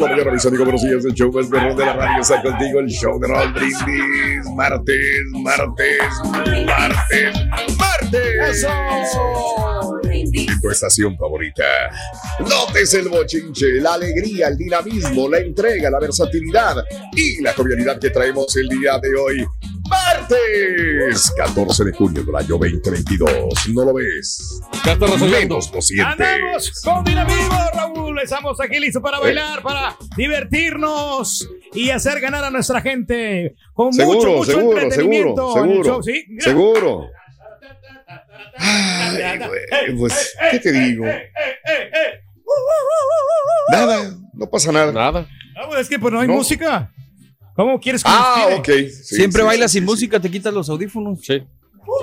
[0.00, 1.04] La mañana, mis amigos, buenos días.
[1.04, 2.80] El show más perrón de la radio está contigo.
[2.80, 4.44] El show de Raúl Brindis.
[4.54, 4.96] Martes,
[5.32, 5.98] martes,
[6.66, 7.34] martes,
[7.76, 8.66] martes.
[10.12, 11.64] En tu estación favorita.
[12.40, 16.76] Notes el bochinche, la alegría, el dinamismo, la entrega, la versatilidad
[17.14, 19.46] y la jovialidad que traemos el día de hoy.
[19.88, 23.30] Martes 14 de junio del año 2022.
[23.74, 24.60] ¿No lo ves?
[24.84, 25.58] Ya está resolviendo.
[26.06, 28.20] Andamos con dinamismo, Raúl.
[28.22, 29.02] Estamos aquí listos Eh.
[29.02, 34.80] para bailar, para divertirnos y hacer ganar a nuestra gente con Seguro, mucho, mucho seguro,
[34.80, 36.02] entretenimiento seguro, en el show.
[36.02, 36.44] Sí, mira.
[36.44, 37.06] seguro.
[38.60, 41.04] Ay, güey, pues, ¿qué te digo?
[43.70, 44.92] Nada, no pasa nada.
[44.92, 45.28] Nada.
[45.56, 46.34] Ah, pues es que pues no hay No.
[46.34, 46.92] música.
[47.58, 48.68] ¿Cómo quieres que Ah, nos ok.
[48.68, 51.18] Sí, Siempre sí, bailas sí, sin sí, música, te quitas los audífonos.
[51.20, 51.42] Sí.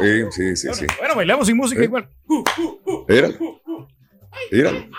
[0.01, 0.85] Sí, sí, sí, sí.
[0.99, 1.85] Bueno, bailamos sin música ¿Eh?
[1.85, 2.09] igual.
[3.07, 3.29] Mira,
[4.51, 4.89] mira.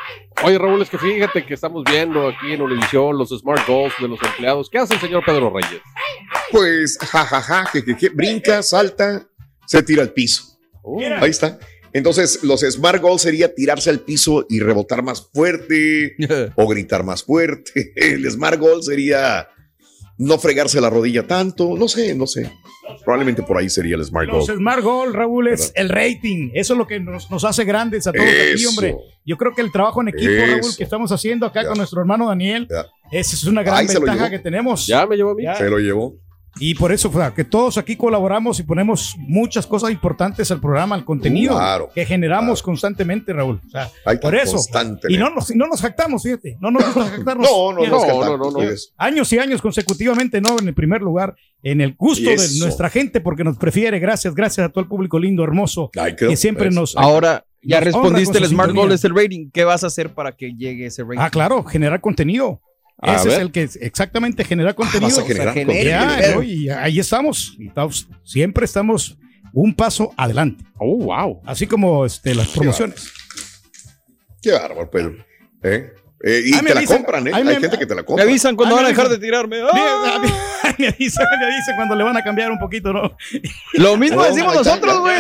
[0.45, 4.09] Oye, Raúl, es que fíjate que estamos viendo aquí en Univisión los Smart Goals de
[4.09, 4.71] los empleados.
[4.71, 5.83] ¿Qué hace el señor Pedro Reyes?
[6.51, 9.29] Pues, jajaja, que, que, que, brinca, salta,
[9.67, 10.59] se tira al piso.
[10.87, 11.21] Mira.
[11.21, 11.59] Ahí está.
[11.93, 16.17] Entonces, los smart goals sería tirarse al piso y rebotar más fuerte
[16.57, 17.93] o gritar más fuerte.
[17.95, 19.51] El smart goal sería
[20.19, 21.77] no fregarse la rodilla tanto.
[21.77, 22.51] No sé, no sé.
[23.05, 24.59] Probablemente por ahí sería el smart Los goal.
[24.59, 26.51] Smart Goal, Raúl, es el rating.
[26.55, 28.97] Eso es lo que nos, nos hace grandes a todos aquí, hombre.
[29.25, 30.57] Yo creo que el trabajo en equipo, Eso.
[30.61, 31.69] Raúl, que estamos haciendo acá Ya.
[31.69, 32.69] con nuestro hermano Daniel,
[33.11, 34.87] esa es una gran ventaja que tenemos.
[34.87, 35.43] Ya me llevó a mí.
[35.43, 35.55] Ya.
[35.57, 36.15] Se lo llevó.
[36.59, 40.95] Y por eso, fue que todos aquí colaboramos y ponemos muchas cosas importantes al programa,
[40.95, 42.65] al contenido Claro, que generamos claro.
[42.73, 43.61] constantemente, Raúl.
[43.67, 43.91] O sea,
[44.21, 44.59] por eso.
[45.09, 46.57] Y no nos, no nos jactamos, fíjate.
[46.61, 47.47] No nos gusta jactarnos.
[47.57, 48.53] No, no, no, No, es que no, tanto, no, no.
[48.53, 48.93] pues.
[48.97, 53.21] Años y años consecutivamente, no en el primer lugar, en el gusto de nuestra gente,
[53.21, 53.99] porque nos prefiere.
[53.99, 56.97] Gracias, gracias a todo el público lindo, hermoso, Ay, creo- que siempre pues, nos.
[56.97, 58.73] Ahora, ya Nos respondiste el Smart.
[58.73, 59.51] Goal, es el rating.
[59.53, 61.19] ¿Qué vas a hacer para que llegue ese rating?
[61.21, 62.61] Ah, claro, generar contenido.
[62.99, 65.09] A Ese es el que exactamente genera contenido.
[65.09, 65.91] vas a generar O sea, contenido.
[65.91, 66.43] ya, ¿no?
[66.43, 67.55] Y ahí estamos.
[67.59, 69.19] Y estamos- Siempre estamos
[69.53, 70.65] un paso adelante.
[70.79, 71.41] Oh, wow.
[71.45, 73.11] Así como este, las promociones.
[74.41, 75.17] Qué bárbaro, Pedro.
[75.63, 75.91] ¿Eh?
[76.25, 77.31] Eh, y me te la avisan, compran, ¿eh?
[77.35, 78.25] Hay me- gente que te la Me compra.
[78.25, 79.49] avisan cuando van a me dejar de avisan.
[79.49, 79.63] tirarme.
[79.63, 80.75] Me, ¡Ah!
[80.79, 83.17] me avisa, me avisa cuando le van a cambiar un poquito, ¿no?
[83.75, 85.19] Lo mismo Oh, decimos nosotros, güey.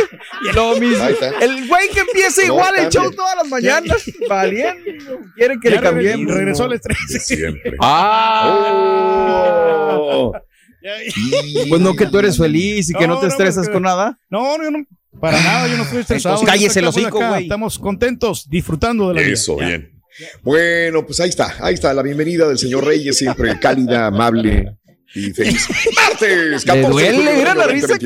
[0.55, 1.05] Lo mismo.
[1.41, 4.05] El güey que empieza No, igual el show todas las mañanas.
[4.29, 4.99] Valiente.
[5.37, 6.35] Quieren que Ya le cambiemos.
[6.35, 6.99] regresó- al estrés.
[7.27, 7.75] siempre.
[7.81, 9.97] Ah.
[9.99, 10.33] Oh.
[11.69, 14.19] Pues no que tú eres feliz y que no, No, te estresas porque- con nada.
[14.31, 14.85] No, yo no,
[15.21, 16.37] para nada, yo no estoy estresado.
[16.41, 17.43] Entonces cállese acá, güey.
[17.45, 19.33] Estamos contentos, disfrutando de la vida.
[19.33, 19.67] Eso, Ya.
[19.67, 19.96] bien.
[20.43, 24.77] Bueno, pues ahí está, ahí está la bienvenida del señor Reyes, siempre cálida, amable
[25.15, 25.67] y feliz.
[25.95, 28.05] Martes, 14 Le duele, mira la risa de 2022.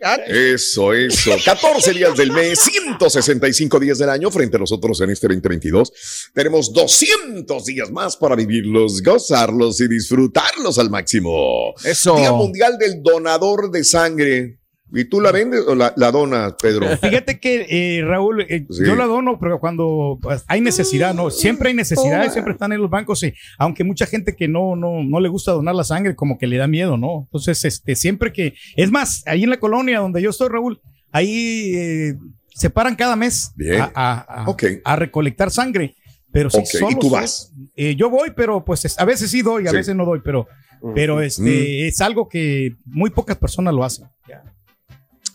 [0.00, 0.52] coraje.
[0.54, 1.32] Eso, eso.
[1.44, 6.30] 14 días del mes, 165 días del año frente a nosotros en este 2022.
[6.34, 11.74] Tenemos 200 días más para vivirlos, gozarlos y disfrutarlos al máximo.
[11.84, 12.16] Eso.
[12.16, 14.61] Día Mundial del Donador de Sangre.
[14.94, 16.86] ¿Y tú la vendes o la, la donas, Pedro?
[17.00, 17.66] Fíjate que,
[17.98, 18.84] eh, Raúl, eh, Sí.
[18.86, 21.30] yo la dono, pero cuando pues, hay necesidad, ¿no?
[21.30, 25.02] Siempre hay necesidad, siempre están en los bancos, y aunque mucha gente que no, no,
[25.02, 27.22] no le gusta donar la sangre, como que le da miedo, ¿no?
[27.24, 30.80] Entonces, este, siempre que, es más, ahí en la colonia donde yo estoy, Raúl,
[31.10, 32.14] ahí eh,
[32.54, 33.80] se paran cada mes Bien.
[33.80, 34.64] a, a- a- Ok.
[34.84, 35.96] a recolectar sangre.
[36.30, 37.52] Pero sí, Ok, ¿y solo tú soy- vas?
[37.76, 39.76] eh, yo voy, pero pues es- a veces sí doy, a Sí.
[39.76, 40.46] veces no doy, pero,
[40.94, 44.06] pero este, es algo que muy pocas personas lo hacen.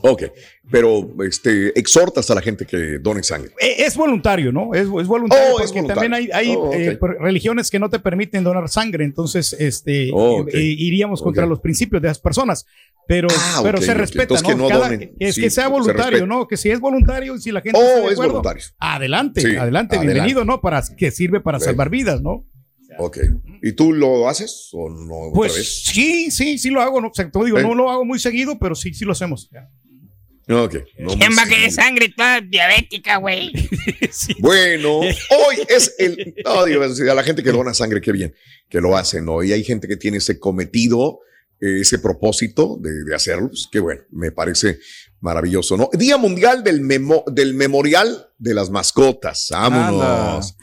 [0.02, 0.24] Ok,
[0.70, 3.52] pero este, exhortas a la gente que done sangre.
[3.60, 4.74] Eh, Es voluntario, ¿no?
[4.74, 6.02] Es, es voluntario Oh, es porque voluntario.
[6.02, 6.74] también hay, hay, Oh, ok.
[6.76, 10.50] eh, religiones que no te permiten donar sangre, entonces este, Oh, ok.
[10.54, 11.50] eh, iríamos contra Ok.
[11.50, 12.66] los principios de las personas,
[13.08, 14.42] pero, Ah, pero se respeta, ¿no?
[14.48, 15.14] que no Cada- donen.
[15.20, 16.26] es Sí, que sea se voluntario, respeta.
[16.28, 16.48] ¿no?
[16.48, 18.64] Que si es voluntario y si la gente Oh, está de es acuerdo, voluntario.
[18.80, 20.00] adelante, Sí, adelante, adelante.
[20.00, 20.62] bienvenido, ¿no?
[20.62, 22.46] Para que sirve para salvar vidas, ¿no?
[23.00, 23.18] Ok.
[23.62, 25.32] ¿Y tú lo haces o no?
[25.34, 25.84] Pues otra vez?
[25.86, 27.10] sí, sí, sí lo hago, ¿no?
[27.10, 27.62] O sea, te digo, ¿Eh?
[27.62, 29.50] no lo hago muy seguido, pero sí, sí lo hacemos.
[30.48, 30.76] No, ok.
[31.00, 33.52] No ¿Quién va a querer sangre toda diabética, güey?
[34.40, 36.34] Bueno, hoy es el.
[36.46, 38.34] No, digo, a la gente que dona sangre, qué bien
[38.70, 39.44] que lo hacen, ¿no?
[39.44, 41.20] Y hay gente que tiene ese cometido,
[41.60, 43.48] eh, ese propósito de, de hacerlo.
[43.50, 44.80] Pues, qué bueno, me parece
[45.20, 45.90] maravilloso, ¿no?
[45.94, 49.48] Día Mundial del, memo- del Memorial de las Mascotas.
[49.52, 50.56] Vámonos.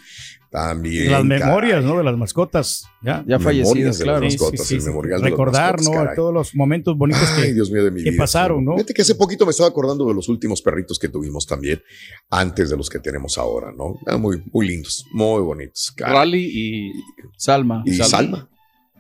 [0.55, 1.11] También.
[1.11, 1.41] Las caray.
[1.41, 1.99] memorias, ¿no?
[1.99, 2.87] De las mascotas.
[3.03, 4.25] Ya, Ya fallecidas, de las claro.
[4.25, 6.01] mascotas, el memorial de las Recordar, mascotas, ¿no?
[6.05, 6.15] caray.
[6.17, 8.23] Todos los momentos bonitos Ay, que, Dios mío de mi que vida.
[8.23, 8.65] pasaron.
[8.65, 8.75] ¿no?
[8.75, 11.83] Fíjate que hace poquito me estaba acordando de los últimos perritos que tuvimos también,
[12.31, 13.99] antes de los que tenemos ahora, ¿no?
[14.07, 15.93] Ah, muy, muy lindos, muy bonitos.
[15.97, 16.15] caray.
[16.15, 16.93] Rally y
[17.37, 17.83] Salma.
[17.85, 18.49] Y Salma.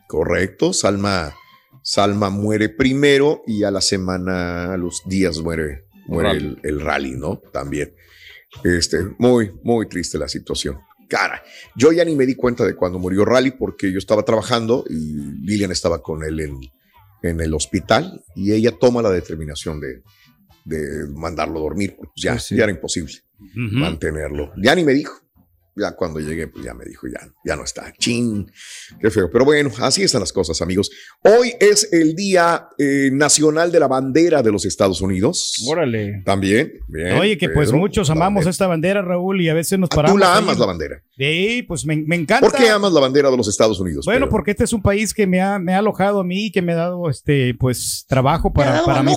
[0.08, 1.32] Correcto, Salma.
[1.82, 6.44] Salma muere primero y a la semana, a los días muere, muere Rally.
[6.46, 7.40] el, el rally, ¿no?
[7.52, 7.94] También.
[8.64, 10.78] Este, muy, muy triste la situación.
[11.16, 11.40] Cara,
[11.76, 15.14] yo ya ni me di cuenta de cuando murió Rally porque yo estaba trabajando y
[15.46, 16.58] Lilian estaba con él en,
[17.22, 20.02] en el hospital y ella toma la determinación de,
[20.64, 21.94] de mandarlo a dormir.
[21.96, 22.56] porque ya, Pues sí.
[22.56, 23.14] ya era imposible
[23.54, 24.52] mantenerlo.
[24.56, 25.14] Ya ni me dijo.
[25.76, 27.92] Ya cuando llegué, pues ya me dijo, ya, ya no está.
[27.98, 28.50] Chin,
[29.00, 29.28] qué feo.
[29.30, 30.90] Pero bueno, así están las cosas, amigos.
[31.22, 35.64] Hoy es el Día eh, Nacional de la Bandera de los Estados Unidos.
[35.68, 36.22] Órale.
[36.24, 36.74] También.
[36.86, 38.50] Bien, Oye, que pues muchos amamos bandera.
[38.50, 40.14] esta bandera, Raúl, y a veces nos Ah, paramos.
[40.14, 40.42] Tú la ahí.
[40.42, 41.02] amas la bandera.
[41.16, 42.48] Sí, pues me, me encanta.
[42.48, 44.04] ¿Por qué amas la bandera de los Estados Unidos?
[44.04, 44.30] Bueno, Pedro?
[44.30, 46.72] porque este es un país que me ha, me ha alojado a mí, que me
[46.72, 49.12] ha dado este, pues, trabajo para, para, mi,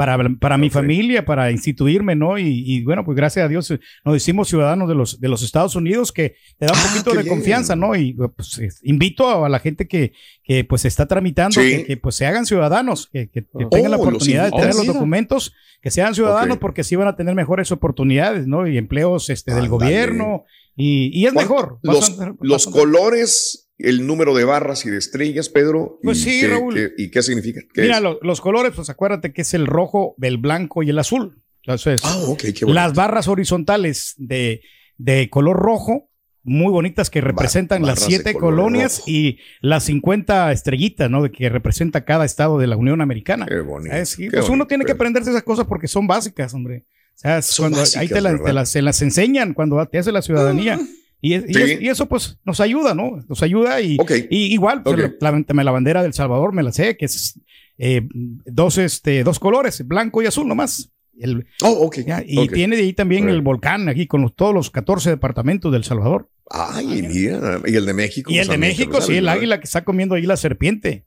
[0.00, 2.38] para, para mi familia, para instituirme, ¿no?
[2.38, 5.42] Y, y, bueno, pues gracias a Dios eh, nos hicimos ciudadanos de los, de los
[5.42, 7.34] Estados Unidos, que te da un Ah, poquito de bien.
[7.34, 7.94] confianza, ¿no?
[7.94, 11.68] Y pues eh, invito a la gente que, que pues está tramitando, Sí.
[11.68, 14.52] que, que, pues se hagan ciudadanos, que, que- que Oh, tengan la los oportunidad de
[14.52, 14.92] tener los Mira.
[14.94, 15.52] documentos,
[15.82, 18.66] que sean ciudadanos, porque así van a tener mejores oportunidades, ¿no?
[18.66, 20.44] Y empleos este, del gobierno.
[20.76, 21.78] Y, y es ¿Cuánto- mejor.
[21.82, 25.98] Los, los colores, el número de barras y de estrellas, Pedro.
[26.02, 26.74] Pues ¿y sí, qué- Raúl.
[26.74, 27.60] qué- ¿Y qué significa?
[27.72, 30.98] ¿Qué Mira, lo- los colores, pues acuérdate que es el rojo, el blanco y el
[30.98, 31.42] azul.
[31.64, 32.72] Entonces, Ah, ok, qué bonito.
[32.72, 34.62] las barras horizontales de,
[34.96, 36.08] de color rojo,
[36.42, 39.10] muy bonitas, que representan las siete color colonias rojo.
[39.10, 41.22] y las 50 estrellitas, ¿no?
[41.22, 43.44] De que representa cada estado de la Unión Americana.
[43.46, 43.94] Qué bonito.
[44.16, 46.86] Qué pues uno tiene que aprenderse esas cosas porque son básicas, hombre.
[47.14, 50.80] O sea, cuando ahí te, te las, se las enseñan cuando te hace la ciudadanía.
[51.20, 51.62] Y, es- y Sí.
[51.62, 53.22] es- y eso pues nos ayuda, ¿no?
[53.28, 53.98] Nos ayuda y,
[54.30, 57.38] igual, pues, la, la- la bandera del Salvador me la sé, que es
[57.82, 60.90] eh, dos, este, dos colores, blanco y azul nomás.
[61.18, 61.98] El- Oh, ok.
[62.06, 65.70] ya, y tiene de ahí también el volcán aquí con los- todos los 14 departamentos
[65.72, 66.28] del Salvador.
[66.50, 67.60] Ay, mira.
[67.66, 68.30] Y el de México.
[68.30, 71.06] Y el pues, de México, sí, el águila que está comiendo ahí la serpiente.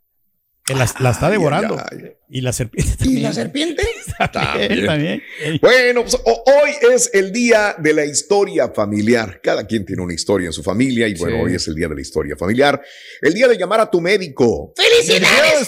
[0.66, 1.78] Que la, la está devorando.
[1.92, 2.12] ay, ay.
[2.30, 3.84] Y la serpiente ¿Y la serpiente?
[4.34, 5.22] También, También.
[5.62, 9.40] Bueno, pues ho- hoy es el día de la historia familiar.
[9.44, 11.42] Cada quien tiene una historia en su familia y bueno, Sí.
[11.44, 12.82] hoy es el día de la historia familiar.
[13.22, 14.74] El día de llamar a tu médico.
[14.76, 15.68] ¡Felicidades!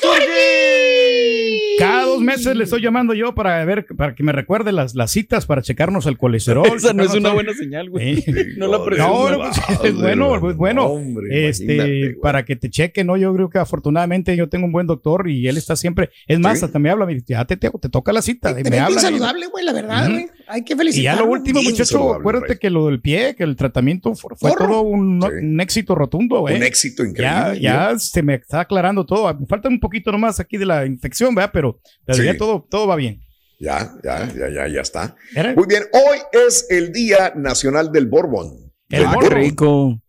[1.78, 5.12] Cada dos meses le estoy llamando yo para ver, para que me recuerde las, las
[5.12, 6.68] citas para checarnos el colesterol.
[6.76, 8.24] Esa no es una buena señal, güey.
[8.58, 9.30] No la No, presumo.
[9.30, 10.86] no, pues, es bueno, es bueno.
[10.86, 13.18] Hombre, este, para que te cheque, ¿no?
[13.18, 16.10] Yo creo que afortunadamente yo tengo un buen doctor y él está siempre.
[16.28, 16.66] Es más, Sí.
[16.66, 18.56] hasta me habla, me dice, ya te, te, te toca la cita.
[18.60, 19.00] y me habla.
[19.02, 20.28] saludable, güey, la verdad, güey.
[20.48, 22.58] Hay que Y ya lo último, muchacho, acuérdate Rey.
[22.60, 25.28] que lo del pie, que el tratamiento fue, todo un, Sí.
[25.42, 26.56] un éxito rotundo, güey.
[26.56, 27.60] Un éxito increíble.
[27.60, 29.34] ya se me está aclarando todo.
[29.40, 31.52] Me falta un poquito nomás aquí de la infección, ¿verdad?
[31.54, 32.24] Pero, Sí.
[32.24, 33.22] ya todo, todo va bien.
[33.60, 35.16] Ya, ya, ya, ya, ya está.
[35.36, 38.72] Era- Muy bien, hoy es el Día Nacional del Bourbon.
[38.90, 39.32] El Del Bourbon.
[39.32, 40.02] Rico.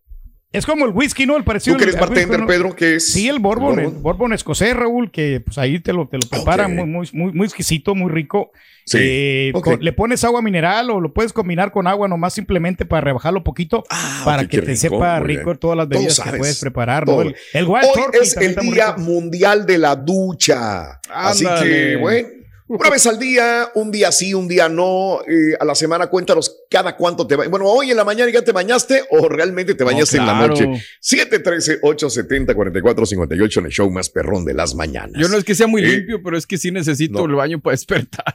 [0.52, 1.36] Es como el whisky, ¿no?
[1.36, 2.46] El parecido ¿Tú que eres bartender.
[2.46, 2.74] Pedro?
[2.74, 3.12] ¿Qué es?
[3.12, 6.26] Sí, el bourbon, ¿El el bourbon escocés, Raúl, que pues ahí te lo, te lo
[6.28, 8.52] preparan muy, muy, muy, muy exquisito, muy rico.
[8.86, 12.86] Sí, Eh, con- le pones agua mineral o lo puedes combinar con agua nomás simplemente
[12.86, 13.82] para rebajarlo poquito
[14.24, 15.58] para ok, que te rico, sepa rico bien.
[15.58, 17.06] todas las bebidas que puedes preparar.
[17.06, 17.20] ¿no?
[17.22, 18.94] El, el Wild Hoy Turkey es el Día.
[18.96, 21.00] Mundial de la Ducha.
[21.12, 22.28] Así que, bueno,
[22.68, 25.20] una vez al día, un día sí, un día no.
[25.28, 27.50] eh, a la semana cuéntanos cada cuánto te bañas.
[27.50, 30.68] Bueno, hoy en la mañana ya te bañaste o realmente te bañaste en la noche.
[31.02, 35.20] 713-870-4458 en el show más perrón de las mañanas.
[35.20, 37.24] Yo no es que sea muy Eh, limpio, pero es que sí necesito no.
[37.26, 38.34] el baño para despertar.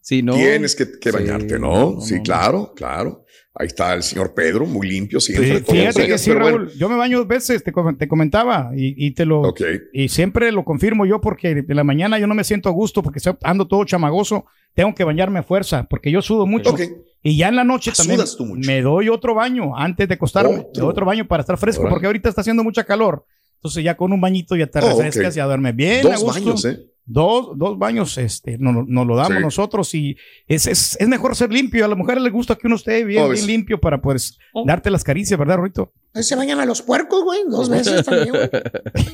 [0.00, 0.34] Sí, ¿no?
[0.34, 1.94] Tienes que, que Sí, bañarte, ¿no?
[1.96, 3.24] no, sí, claro, claro.
[3.60, 5.58] Ahí está el señor Pedro, muy limpio siempre.
[5.58, 6.46] Sí, fíjate que sí, bueno.
[6.46, 6.72] Raúl.
[6.78, 9.60] Yo me baño dos veces, te, te comentaba, y, y te lo Ok.
[9.92, 13.02] y siempre lo confirmo yo porque de la mañana yo no me siento a gusto
[13.02, 16.70] porque ando todo chamagoso, tengo que bañarme a fuerza porque yo sudo mucho.
[16.70, 16.82] Ok.
[17.22, 18.66] Y ya en la noche Ah, también tú mucho.
[18.68, 20.82] me doy otro baño antes de acostarme, Otro.
[20.82, 23.24] doy otro baño para estar fresco porque ahorita está haciendo mucha calor.
[23.56, 26.02] Entonces ya con un bañito ya te Oh, refrescas y a duermes bien.
[26.02, 26.32] Dos a gusto.
[26.32, 26.78] baños, ¿eh?
[27.10, 29.42] Dos, dos baños, este, nos, nos lo damos Sí.
[29.42, 31.82] nosotros y es, es, es mejor ser limpio.
[31.84, 34.90] A la mujer le gusta que uno esté bien, Oh, bien limpio para pues darte
[34.90, 35.90] las caricias, ¿verdad, Rito?
[36.12, 38.50] Ahí se bañan a los puercos, güey, dos veces también, güey.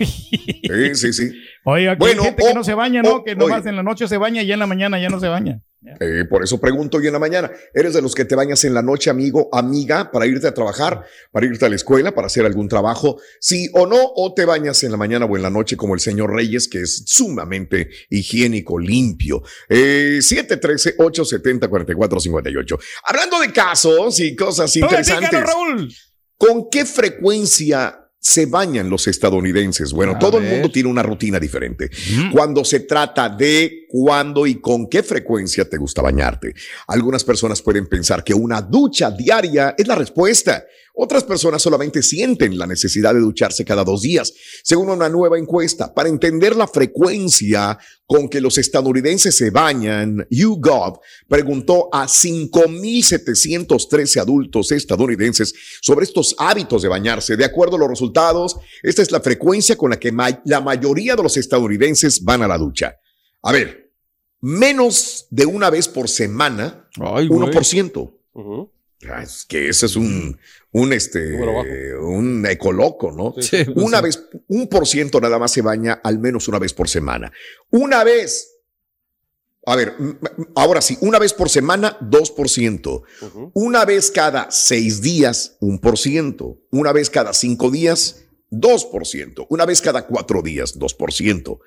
[0.65, 1.23] Sí, sí, sí.
[1.65, 3.23] Aquí Bueno, hay gente que o- no se baña, ¿no?
[3.23, 3.71] Que nomás oye.
[3.71, 5.61] en la noche se baña y en la mañana ya no se baña.
[6.01, 8.73] Eh, por eso pregunto hoy en la mañana, ¿eres de los que te bañas en
[8.73, 12.47] la noche, amigo, amiga, para irte a trabajar, para irte a la escuela, para hacer
[12.47, 13.21] algún trabajo?
[13.39, 16.01] Sí o no, o te bañas en la mañana o en la noche como el
[16.01, 19.43] señor Reyes, que es sumamente higiénico, limpio.
[19.69, 22.79] Eh, 713-870-4458.
[23.05, 25.41] Hablando de casos y cosas interesantes.
[25.41, 25.93] Raúl.
[26.37, 29.93] ¿Con qué frecuencia se bañan los estadounidenses?
[29.93, 31.91] Bueno, A todo el mundo tiene una rutina diferente.
[32.33, 36.55] Cuando se trata de cuándo y con qué frecuencia te gusta bañarte.
[36.87, 40.65] Algunas personas pueden pensar que una ducha diaria es la respuesta.
[40.97, 44.33] Otras personas solamente sienten la necesidad de ducharse cada dos días.
[44.63, 51.01] Según una nueva encuesta, para entender la frecuencia con que los estadounidenses se bañan, YouGov
[51.29, 52.07] preguntó a
[53.09, 57.37] 5.713 adultos estadounidenses sobre estos hábitos de bañarse.
[57.37, 61.17] De acuerdo a los resultados, esta es la frecuencia con la que ma- la mayoría
[61.17, 62.95] de los estadounidenses van a la ducha.
[63.43, 63.91] A ver,
[64.41, 67.51] menos de una vez por semana, Ay, güey.
[67.51, 68.13] 1%.
[68.35, 68.71] Ujú.
[69.11, 70.39] Ah, Es que ese es un,
[70.73, 73.35] un, este, un ecoloco, ¿no?
[73.43, 74.05] Sí, Una sí.
[74.05, 77.33] vez, un por ciento nada más se baña al menos una vez por semana.
[77.71, 78.51] Una vez.
[79.67, 79.95] A ver,
[80.57, 83.03] ahora sí, una vez por semana, 2%.
[83.23, 83.51] Ujú.
[83.55, 86.61] Una vez cada seis días, 1%.
[86.71, 89.47] Una vez cada cinco días, 2%.
[89.49, 91.61] Una vez cada cuatro días, 2%.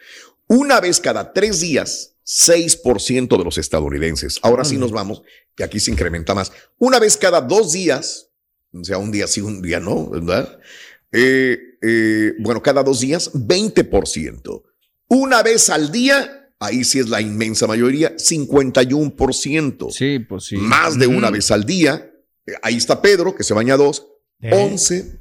[0.47, 4.39] Una vez cada tres días, 6% de los estadounidenses.
[4.43, 5.21] Ahora sí nos vamos,
[5.55, 6.51] que aquí se incrementa más.
[6.77, 8.29] Una vez cada dos días,
[8.73, 10.59] o sea, un día sí, un día no, ¿verdad?
[11.13, 14.63] Eh, eh, bueno, cada dos días, 20%.
[15.07, 19.89] Una vez al día, ahí sí es la inmensa mayoría, 51%.
[19.91, 20.57] Sí, pues sí.
[20.57, 21.33] Más de una Mm.
[21.33, 22.11] vez al día.
[22.45, 24.05] Eh, Ahí está Pedro, que se baña dos.
[24.41, 24.51] Eh.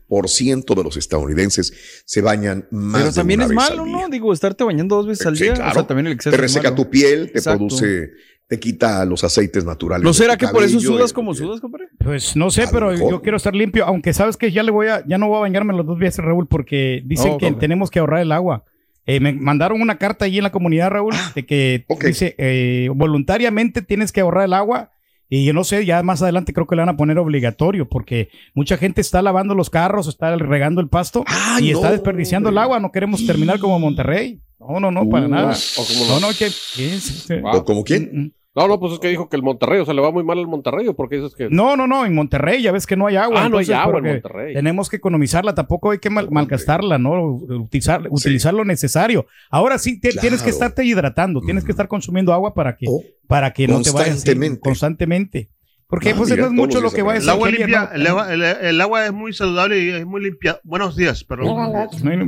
[0.08, 3.92] 11% de los estadounidenses se bañan más Pero de también una es vez malo, al.
[3.92, 4.08] ¿no?
[4.08, 5.54] Digo, estarte bañando dos veces al Sí, día.
[5.54, 5.70] claro.
[5.70, 6.82] O sea, también el exceso Te es reseca malo.
[6.84, 7.58] tu piel, te Exacto.
[7.66, 8.10] produce,
[8.46, 10.04] te quita los aceites naturales.
[10.04, 11.88] ¿No será que por eso sudas como sudas, compadre?
[11.98, 13.10] Pues no sé, A pero mejor.
[13.10, 15.40] yo quiero estar limpio, aunque sabes que ya le voy a, ya no voy a
[15.40, 18.64] bañarme las dos veces, Raúl, porque dicen No, que tenemos que ahorrar el agua.
[19.06, 22.90] Eh, me mandaron una carta allí en la comunidad, Raúl, de que Ah, dice eh,
[22.94, 24.92] voluntariamente tienes que ahorrar el agua.
[25.28, 28.28] Y yo no sé, ya más adelante creo que le van a poner obligatorio, porque
[28.54, 32.58] mucha gente está lavando los carros, está regando el pasto Ay, y está desperdiciando el
[32.58, 32.78] agua.
[32.78, 34.40] No queremos terminar como Monterrey.
[34.60, 35.56] No, no, no, para Uh, nada.
[35.76, 36.28] o como No, no.
[36.28, 37.10] no, ¿qué, qué es?
[37.10, 37.56] Este, Ah.
[37.56, 38.34] ¿O como quién?
[38.56, 40.38] No, no, pues es que dijo que el Monterrey, o sea, le va muy mal
[40.38, 41.48] al Monterrey, ¿o por qué dices que...?
[41.50, 43.44] No, no, no, en Monterrey ya ves que no hay agua.
[43.44, 44.54] Ah, no hay agua en Monterrey.
[44.54, 47.22] Tenemos que economizarla, tampoco hay que mal- malgastarla, ¿no?
[47.34, 49.26] Utilizar, utilizar lo necesario.
[49.50, 53.02] Ahora sí, te- tienes que estarte hidratando, tienes que estar consumiendo agua para que, Oh,
[53.26, 54.60] para que no te vayas constantemente.
[54.60, 55.50] constantemente.
[55.88, 57.94] Porque Ah, pues mira, no es mucho lo que El a agua ingerir, limpia, ¿no?
[57.94, 60.58] el agua, el, el agua es muy saludable y es muy limpia.
[60.64, 61.46] Buenos días, perdón.
[61.46, 62.26] No, no,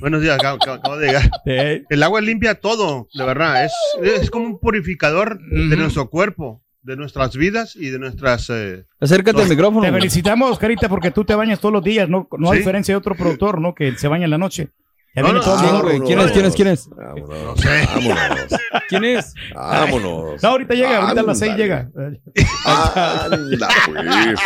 [0.00, 1.30] Buenos días, acabo, acabo- de llegar.
[1.88, 3.64] El agua limpia todo, de verdad.
[3.64, 3.72] Es,
[4.02, 5.76] es como un purificador de Ujú.
[5.76, 8.50] nuestro cuerpo, de nuestras vidas y de nuestras...
[8.50, 9.86] eh, Acércate al micrófono.
[9.86, 12.58] Te felicitamos, Carita, porque tú te bañas todos los días, no, no a Sí.
[12.58, 13.74] diferencia de otro productor, ¿no?
[13.74, 14.68] Que se baña en la noche.
[15.22, 15.82] Ya viene mundo.
[15.82, 16.00] güey.
[16.00, 16.32] ¿Quién es?
[16.32, 16.54] ¿Quién es?
[16.54, 16.88] ¿Quién es?
[16.90, 17.64] Vámonos.
[17.64, 18.46] Vámonos.
[18.88, 19.34] ¿Quién es?
[19.54, 20.42] Vámonos.
[20.42, 21.90] No, ahorita llega, ahorita a las seis llega.
[22.64, 24.38] Anda, pues.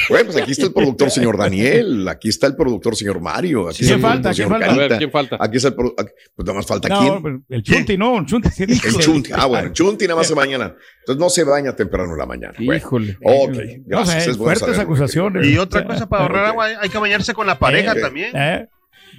[0.08, 3.78] Bueno, pues aquí está el productor señor Daniel, aquí está el productor señor Mario, aquí
[3.78, 4.30] ¿Quién está el falta?
[4.30, 4.72] productor ¿Quién falta?
[4.72, 5.36] A ver, ¿quién falta?
[5.40, 7.44] Aquí está el produ- aquí- pues nada más falta No, quién.
[7.48, 8.48] el Chunti, no, el Chunti.
[8.58, 9.30] El Chunti.
[9.34, 10.56] Ah, bueno, el Chunti nada más se baña.
[10.56, 12.54] Entonces no se baña temprano en la mañana.
[12.58, 13.16] Bueno, Híjole.
[13.22, 13.56] Ok,
[13.86, 14.24] gracias.
[14.24, 15.46] sé, es fuertes acusaciones.
[15.46, 18.30] Y otra cosa, para ahorrar agua, hay que bañarse con la pareja Eh, también.
[18.36, 18.68] eh.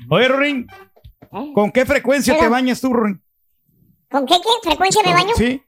[0.09, 0.67] Oye, Rorín,
[1.29, 3.21] ¿con qué frecuencia te bañas tú, Rorín?
[4.09, 5.33] ¿Con qué, qué frecuencia me baño?
[5.35, 5.63] Sí.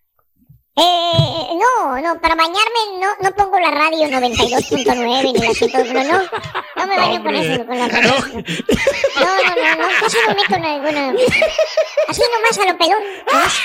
[0.76, 6.04] Eh, no, no, para bañarme no, no pongo la radio 92.9 ni la 100, no,
[6.04, 6.24] no,
[6.76, 8.12] no me baño con eso, con la radio.
[9.20, 11.14] No, no, no, no, casi no meto en alguna,
[12.08, 13.62] así nomás a lo pelón, nomás.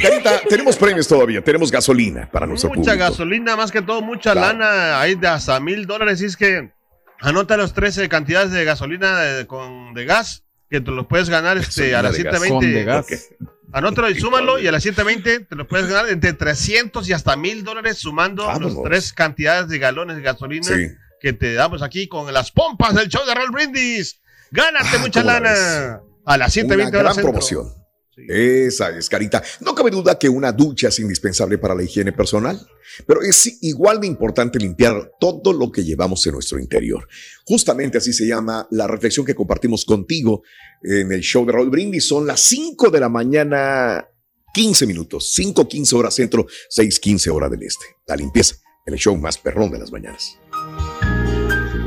[0.00, 2.98] Carita, tenemos premios todavía, tenemos gasolina para nuestro Mucha público.
[3.10, 4.58] gasolina, más que todo, mucha Claro.
[4.58, 6.20] lana, hay de hasta mil dólares.
[6.22, 6.72] Y es que
[7.20, 11.56] anota los 13 cantidades de gasolina de, con, de gas que te los puedes ganar
[11.58, 12.40] este, a las de gas.
[12.40, 12.50] 720.
[12.50, 13.28] Con de gas.
[13.72, 17.36] Anótalo y súmalo y a las 720 te lo puedes ganar entre 300 y hasta
[17.36, 18.74] mil dólares sumando Vámonos.
[18.74, 20.88] los tres cantidades de galones de gasolina Sí.
[21.20, 24.20] que te damos aquí con las pompas del show de Raúl Brindis.
[24.50, 26.00] Gánate Ah, mucha ¿cómo la lana.
[26.24, 27.30] A las Una 720 gran horas centro.
[27.32, 27.80] promoción.
[28.28, 29.42] Esa es, Carita.
[29.60, 32.60] No cabe duda que una ducha es indispensable para la higiene personal,
[33.06, 37.08] pero es igual de importante limpiar todo lo que llevamos en nuestro interior.
[37.46, 40.42] Justamente así se llama la reflexión que compartimos contigo
[40.82, 42.06] en el show de Raúl Brindis.
[42.08, 44.06] Son las 5 de la mañana,
[44.52, 47.86] 15 minutos, 5.15 horas centro, 6.15 hora del este.
[48.06, 50.36] La limpieza en el show más perrón de las mañanas.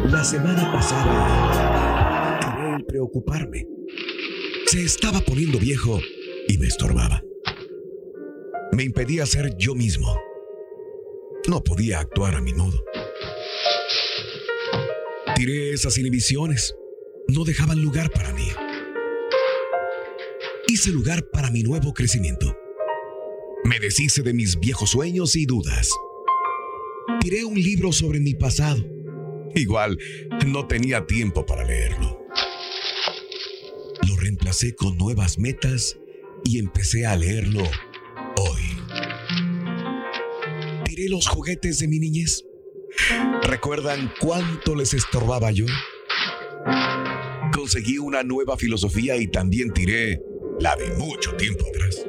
[0.10, 1.72] La semana pasada
[3.03, 3.67] preocuparme.
[4.65, 6.00] Se estaba poniendo viejo
[6.48, 7.22] y me estorbaba.
[8.72, 10.17] Me impedía ser yo mismo.
[11.48, 12.81] No podía actuar a mi modo.
[15.36, 16.75] Tiré esas inhibiciones.
[17.27, 18.48] No dejaban lugar para mí.
[20.67, 22.55] Hice lugar para mi nuevo crecimiento.
[23.65, 25.89] Me deshice de mis viejos sueños y dudas.
[27.19, 28.81] Tiré un libro sobre mi pasado.
[29.55, 29.98] Igual,
[30.48, 32.22] no tenía tiempo para leerlo.
[34.77, 35.97] Con nuevas metas
[36.43, 37.63] y empecé a leerlo
[38.38, 38.62] hoy.
[40.85, 42.45] Tiré los juguetes de mi niñez.
[43.41, 45.65] ¿Recuerdan cuánto les estorbaba yo?
[47.51, 50.21] Conseguí una nueva filosofía y también tiré
[50.60, 52.06] la de mucho tiempo atrás.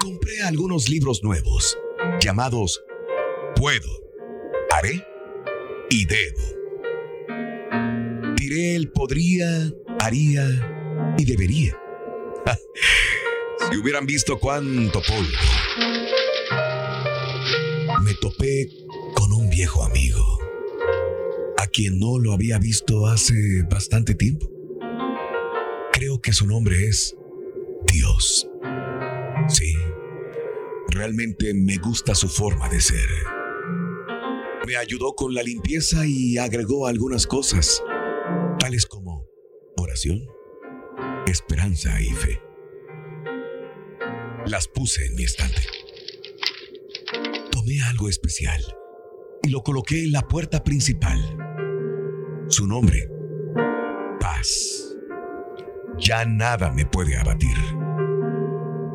[0.00, 1.78] Compré algunos libros nuevos
[2.20, 2.82] llamados
[3.54, 3.88] Puedo,
[4.72, 5.06] Haré
[5.90, 6.65] y Debo.
[8.48, 10.46] Tiré el podría, haría
[11.18, 11.76] y debería.
[13.68, 15.26] Si hubieran visto cuánto polvo.
[18.04, 18.68] Me topé
[19.16, 20.38] con un viejo amigo,
[21.58, 24.48] a quien no lo había visto hace bastante tiempo.
[25.92, 27.16] Creo que su nombre es
[27.92, 28.48] Dios.
[29.48, 29.74] Sí,
[30.90, 33.08] realmente me gusta su forma de ser.
[34.68, 37.82] Me ayudó con la limpieza y agregó algunas cosas,
[38.88, 39.28] como
[39.76, 40.26] oración,
[41.28, 42.42] esperanza y fe.
[44.46, 45.62] Las puse en mi estante.
[47.52, 48.60] Tomé algo especial
[49.44, 51.18] y lo coloqué en la puerta principal.
[52.48, 53.08] Su nombre,
[54.18, 54.96] paz.
[55.98, 57.56] Ya nada me puede abatir.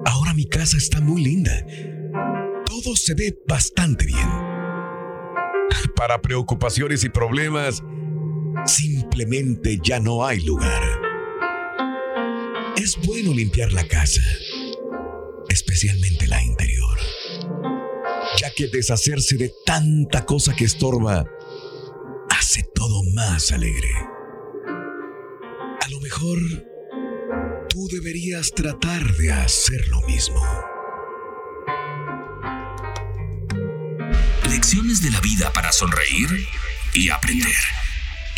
[0.06, 1.66] Ahora mi casa está muy linda.
[2.66, 4.30] Todo se ve bastante bien.
[5.96, 7.82] Para preocupaciones y problemas,
[9.12, 10.82] simplemente ya no hay lugar.
[12.78, 14.22] Es bueno limpiar la casa,
[15.50, 16.98] especialmente la interior,
[18.40, 21.26] ya que deshacerse de tanta cosa que estorba
[22.30, 23.90] hace todo más alegre.
[25.82, 26.40] A lo mejor
[27.68, 30.42] tú deberías tratar de hacer lo mismo.
[34.50, 36.30] Lecciones de la vida para sonreír
[36.94, 37.81] y aprender.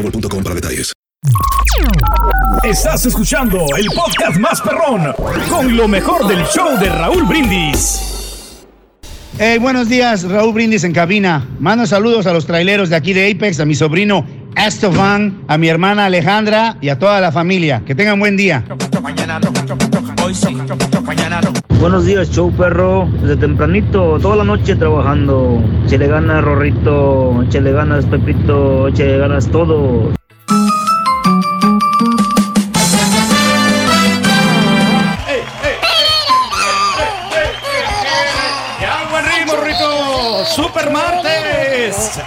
[0.00, 0.92] boostmobile.com para detalles.
[2.62, 5.12] Estás escuchando el podcast más perrón
[5.48, 8.00] con lo mejor del show de Raúl Brindis.
[9.38, 11.46] Hey, buenos días, Raúl Brindis en cabina.
[11.58, 15.68] Mando saludos a los traileros de aquí de Apex, a mi sobrino Estefan, a mi
[15.68, 17.82] hermana Alejandra y a toda la familia.
[17.86, 18.64] Que tengan buen día.
[21.80, 23.08] Buenos días, show perro.
[23.22, 25.62] Desde tempranito, toda la noche trabajando.
[25.86, 27.42] Chele ganas, Rorrito.
[27.48, 28.90] Chele ganas, Pepito.
[28.90, 30.12] Chele ganas, todo.
[38.78, 40.44] Ya, buen ritmo, Rito.
[40.54, 42.20] Super martes.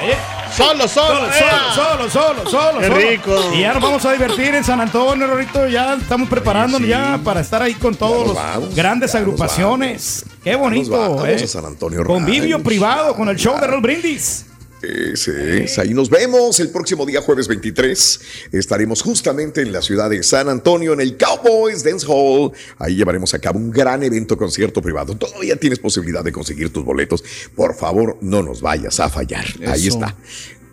[0.00, 0.16] Eh,
[0.56, 3.52] Solo, solo, Solo, solo, solo, solo, Qué rico.
[3.54, 5.66] Y ya nos vamos a divertir en San Antonio, Rorito.
[5.66, 10.24] Ya estamos preparándonos ya para estar ahí con todos los grandes agrupaciones.
[10.44, 11.42] Qué bonito, vamos eh.
[11.42, 14.44] a San Antonio Convivio privado con el show de Raúl Brindis.
[14.84, 15.78] Ese es.
[15.78, 18.20] Ahí nos vemos el próximo día, jueves 23.
[18.52, 22.52] Estaremos justamente en la ciudad de San Antonio, en el Cowboys Dance Hall.
[22.78, 25.16] Ahí llevaremos a cabo un gran evento concierto privado.
[25.16, 27.24] Todavía tienes posibilidad de conseguir tus boletos.
[27.54, 29.46] Por favor, no nos vayas a fallar.
[29.66, 30.14] Ahí está.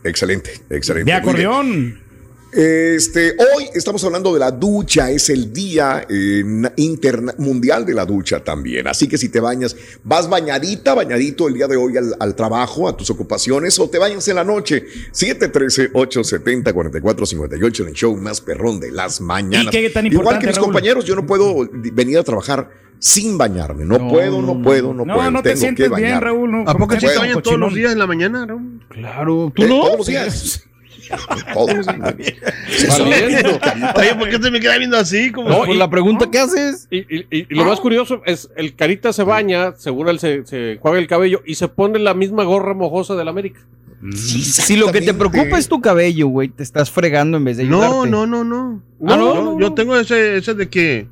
[0.03, 1.05] Excelente, excelente.
[1.11, 2.10] De acordeón.
[2.53, 6.43] Este, hoy estamos hablando de la ducha, es el día eh,
[6.75, 8.87] interna- mundial de la ducha también.
[8.87, 12.89] Así que si te bañas, vas bañadita, bañadito el día de hoy al, al trabajo,
[12.89, 14.83] a tus ocupaciones, o te bañas en la noche.
[15.13, 19.73] 713-870-4458 en el show más perrón de las mañanas.
[19.73, 20.67] ¿Y qué tan Igual que mis Raúl?
[20.67, 23.85] compañeros, yo no puedo venir a trabajar sin bañarme.
[23.85, 25.31] No, No, puedo, no puedo, no, No, puedo.
[25.31, 26.19] no te Tengo que sientes bien.
[26.21, 26.51] Raúl.
[26.51, 28.81] No, ¿A poco ¿Cómo sí te bañan todos los días en la mañana, Raúl?
[28.89, 30.63] Claro, Eh, Todos los días.
[31.53, 31.85] Todos.
[33.95, 35.31] Oye, ¿por qué te me queda viendo así?
[35.31, 36.87] Como No, y- la pregunta que haces.
[36.89, 40.45] Y, y- y- y lo más curioso es, el Carita se baña, según él se,
[40.45, 43.61] se juega el cabello y se pone la misma gorra mojosa del América.
[44.15, 47.65] Si lo que te preocupa es tu cabello, güey, te estás fregando en vez de
[47.65, 48.09] No, ayudarte.
[48.09, 48.83] no, no, no.
[49.07, 49.73] Ah, no, Yo- no, Yo no.
[49.75, 51.07] tengo ese, ese de que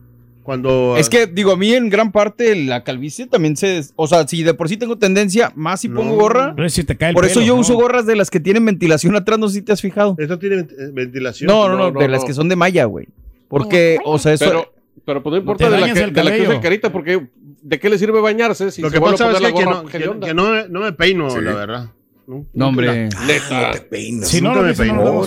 [0.49, 0.95] cuando.
[0.97, 3.83] Es que, digo, a mí en gran parte la calvicie también se...
[3.95, 6.53] O sea, si de por sí tengo tendencia, más si pongo gorra...
[6.55, 7.61] Pero si te cae el Por eso yo ¿no?
[7.61, 10.15] uso gorras de las que tienen ventilación atrás, no sé si te has fijado.
[10.17, 11.47] ¿Esto tiene eh, ventilación?
[11.49, 13.07] No, no, no, de las que son de malla, güey.
[13.47, 14.45] Porque, o sea, eso...
[14.45, 14.73] Pero,
[15.05, 17.27] pero pues no importa de la, que, de la que Carita, porque
[17.61, 19.85] ¿de qué le sirve bañarse si Lo se que vuelve pasa a es que, no,
[20.19, 21.41] que, me- no me peino, Sí.
[21.41, 21.91] la verdad.
[22.25, 23.09] No, No, hombre.
[23.27, 23.67] Neta.
[23.67, 24.27] No te peinas.
[24.27, 25.23] Si no, no, me eso no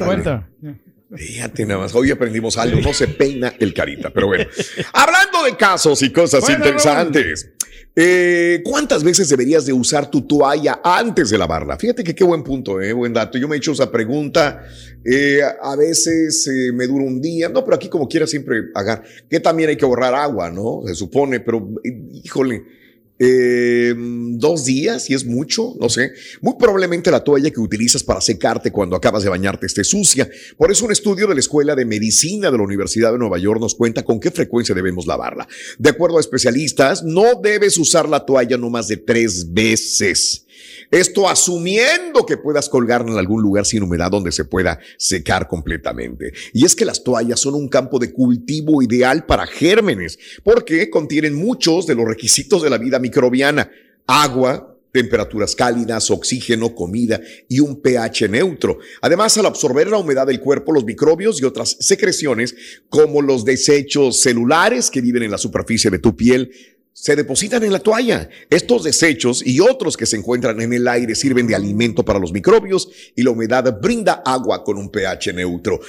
[1.15, 4.47] Fíjate nada más, hoy aprendimos algo, no se peina el carita, pero bueno.
[4.95, 7.51] Hablando de casos y cosas Bueno, interesantes,
[7.95, 11.77] eh, ¿cuántas veces deberías de usar tu toalla antes de lavarla?
[11.77, 13.37] Fíjate que qué buen punto, eh, buen dato.
[13.37, 14.65] Yo me he hecho esa pregunta,
[15.05, 19.03] eh, a veces eh, me dura un día, no, pero aquí como quiera siempre hagan,
[19.29, 20.81] que también hay que ahorrar agua, ¿no?
[20.87, 21.91] Se supone, pero eh,
[22.25, 22.82] híjole.
[23.25, 26.13] Eh, dos días, y es mucho, no sé.
[26.41, 30.29] Muy probablemente la toalla que utilizas para secarte cuando acabas de bañarte esté sucia.
[30.57, 33.61] Por eso un estudio de la Escuela de Medicina de la Universidad de Nueva York
[33.61, 35.47] nos cuenta con qué frecuencia debemos lavarla.
[35.79, 40.47] De acuerdo a especialistas, no debes usar la toalla no más de tres veces.
[40.91, 46.33] Esto asumiendo que puedas colgarla en algún lugar sin humedad donde se pueda secar completamente.
[46.53, 51.35] Y es que las toallas son un campo de cultivo ideal para gérmenes, porque contienen
[51.35, 53.12] muchos de los requisitos de la vida microbiana.
[54.07, 58.79] Agua, temperaturas cálidas, oxígeno, comida y un pH neutro.
[59.01, 62.55] Además, al absorber la humedad del cuerpo, los microbios y otras secreciones,
[62.89, 66.53] como los desechos celulares que viven en la superficie de tu piel,
[66.93, 68.29] se depositan en la toalla.
[68.51, 72.33] Estos desechos y otros que se encuentran en el aire sirven de alimento para los
[72.33, 75.81] microbios y la humedad brinda agua con un pH neutro.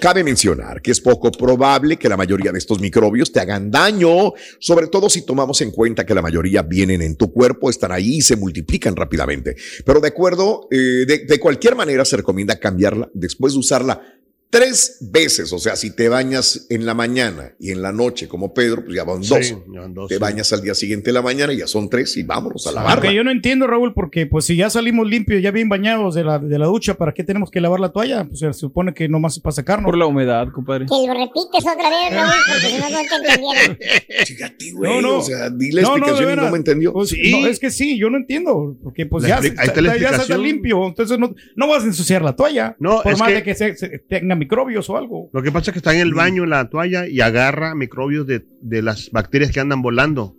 [0.00, 4.32] Cabe mencionar que es poco probable que la mayoría de estos microbios te hagan daño,
[4.58, 8.16] sobre todo si tomamos en cuenta que la mayoría vienen en tu cuerpo, están ahí
[8.16, 9.56] y se multiplican rápidamente.
[9.84, 14.15] Pero de acuerdo, eh, de cualquier manera se recomienda cambiarla después de usarla
[14.50, 15.52] tres veces.
[15.52, 18.94] O sea, si te bañas en la mañana y en la noche como Pedro, pues
[18.96, 19.48] ya van Sí, dos.
[19.72, 20.20] ya van dos, te sí.
[20.20, 22.82] bañas al día siguiente de la mañana y ya son tres y vámonos a la
[22.82, 23.12] barra.
[23.12, 26.38] yo no entiendo, Raúl, porque pues si ya salimos limpios, ya bien bañados de la,
[26.38, 28.24] de la ducha, ¿para qué tenemos que lavar la toalla?
[28.24, 29.86] Pues se supone que nomás es para sacarnos.
[29.86, 30.86] Por la humedad, compadre.
[30.86, 34.76] Que lo repites otra vez, Raúl, porque si no, no te entendieron.
[34.76, 35.18] güey, no, no.
[35.18, 36.92] o sea, di la No, no, de explicación y no me entendió.
[36.92, 38.76] Pues, no, es que sí, yo no entiendo.
[38.82, 40.42] Porque pues La ya, ya explicación.
[40.42, 40.86] limpio.
[40.86, 42.76] Entonces no, no vas a ensuciar la toalla.
[42.78, 45.30] No, por es más que- de que se, se tenga microbios o algo.
[45.32, 48.46] Lo que pasa es que está en el baño la toalla y agarra microbios de,
[48.60, 50.36] de las bacterias que andan volando.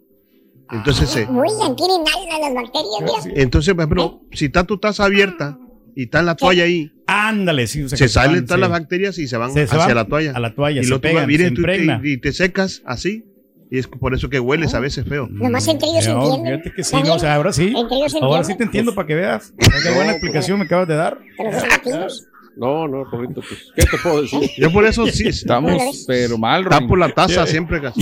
[0.71, 3.41] Entonces, eh, Oigan, tienen algo las bacterias, mira.
[3.41, 5.57] entonces, por ejemplo, si está tu taza abierta
[5.95, 7.83] y está la toalla ahí, Ándale, sí.
[7.83, 8.61] o sea, se salen todas sí.
[8.61, 10.31] las bacterias y se van Se- se hacia van la toalla.
[10.35, 12.01] a la toalla, y se tú pegan, se y te- impregna.
[12.03, 13.23] y te secas así.
[13.69, 15.27] Y es por eso que hueles a veces feo.
[15.29, 16.53] Nomás entre ellos se No, entienden.
[16.61, 17.73] fíjate que sí, no, o sea, ahora sí.
[17.75, 19.53] Entre ellos Ahora sí te entiendo para que veas.
[19.83, 21.17] Qué buena explicación me acabas de dar.
[21.37, 22.26] Pero los latinos.
[22.57, 24.49] No, no, Rorrito, pues, ¿qué te puedo decir?
[24.57, 26.79] Yo por eso sí Estamos, pero mal, Rorín.
[26.79, 28.01] Tapo la taza siempre casi.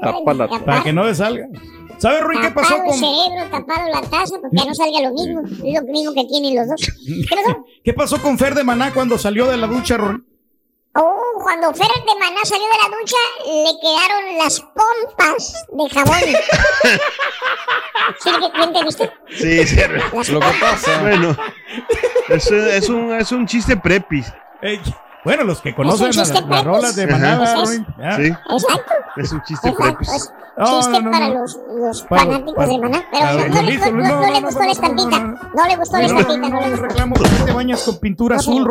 [0.00, 1.48] Tapa la Para que no salga.
[1.98, 5.00] ¿Sabes, Rui, qué pasó Tapado el con cerebro, tapado la taza, porque ya no salga
[5.00, 5.42] lo mismo.
[5.64, 6.80] Es lo mismo que tienen los dos.
[7.06, 7.64] ¿Qué pasó?
[7.84, 10.22] qué pasó con Fer de Maná cuando salió de la ducha, Rui?
[10.94, 16.18] Oh, cuando Fer de Maná salió de la ducha, le quedaron las pompas de jabón.
[18.20, 19.12] ¿Sí que entendiste?
[19.30, 20.32] Sí, sí.
[20.32, 21.00] Lo que pasa.
[21.02, 21.36] Bueno,
[22.30, 24.32] es, es un, es un chiste prepis.
[24.60, 24.80] Ey,
[25.24, 27.12] bueno, los que conocen Es las, rolas de Ajá.
[27.12, 27.86] Maná, Pues Rui.
[27.96, 28.16] ya.
[28.16, 28.92] Sí, Exacto.
[29.16, 29.98] es un chiste Exacto.
[29.98, 30.08] prepis.
[30.14, 31.34] Es No, chiste no, no, para no.
[31.42, 33.04] los, los Para- fanáticos para- de Maná.
[33.12, 35.10] Pero no, no, listo, no, no, no, no le no, gustó no, la no, estampita.
[35.20, 35.50] no, no.
[35.54, 36.86] No le gustó la No, no, estampita, no le no, gustó.
[36.88, 38.64] reclamo, ¿por qué te bañas con pintura No, azul.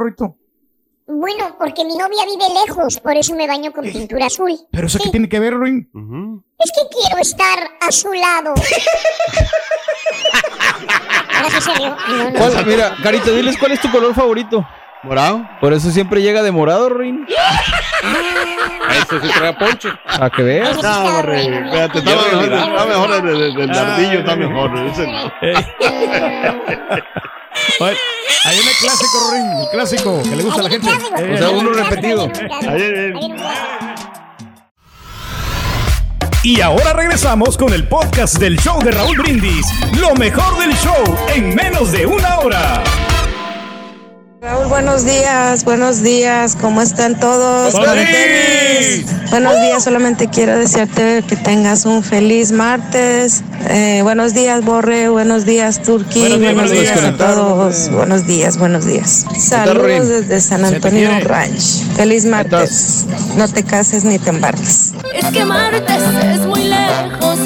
[1.08, 4.52] Bueno, porque mi novia vive lejos, por eso me baño con pintura azul.
[4.72, 5.04] ¿Pero eso Sí.
[5.06, 5.88] qué tiene que ver, Rui?
[6.58, 8.54] Es que quiero estar a su lado.
[11.36, 11.96] Ahora sí se rió.
[12.08, 12.40] No, no.
[12.40, 14.68] ¿Cuál- mira, Carito, diles cuál es tu color favorito.
[15.04, 15.48] ¿Morado?
[15.62, 17.28] Por eso siempre llega de morado, Ruin.
[18.90, 19.90] Ese sí trae ponche.
[20.08, 20.82] A que veas.
[20.82, 24.76] No, espérate, está mejor, está mejor el, el, el- el ardillo, está mejor.
[24.88, 25.32] ese no.
[27.80, 27.98] Oye,
[28.46, 30.90] Hay un clásico, Rui, el clásico que le gusta a la gente.
[31.18, 32.32] Eh, O sea, uno repetido.
[36.44, 39.66] Y ahora regresamos con el podcast del show de Raúl Brindis.
[40.00, 42.84] Lo mejor del show en menos de una hora.
[44.46, 47.74] Raúl, buenos días, buenos días, ¿cómo están todos?
[47.74, 49.32] ¡Buenos Buenos días.
[49.32, 53.42] Buenos días, solamente quiero desearte que tengas un feliz martes.
[53.70, 57.90] Eh, buenos días, Borre, buenos días, Turki, Buenos buenos, días, a todos.
[57.90, 59.26] Buenos días, buenos días.
[59.36, 61.10] Saludos desde San Antonio.
[61.22, 61.82] Ranch.
[61.96, 63.08] Feliz martes.
[63.36, 64.94] No te cases ni te embarques.
[65.12, 67.40] Es que martes es muy lejos,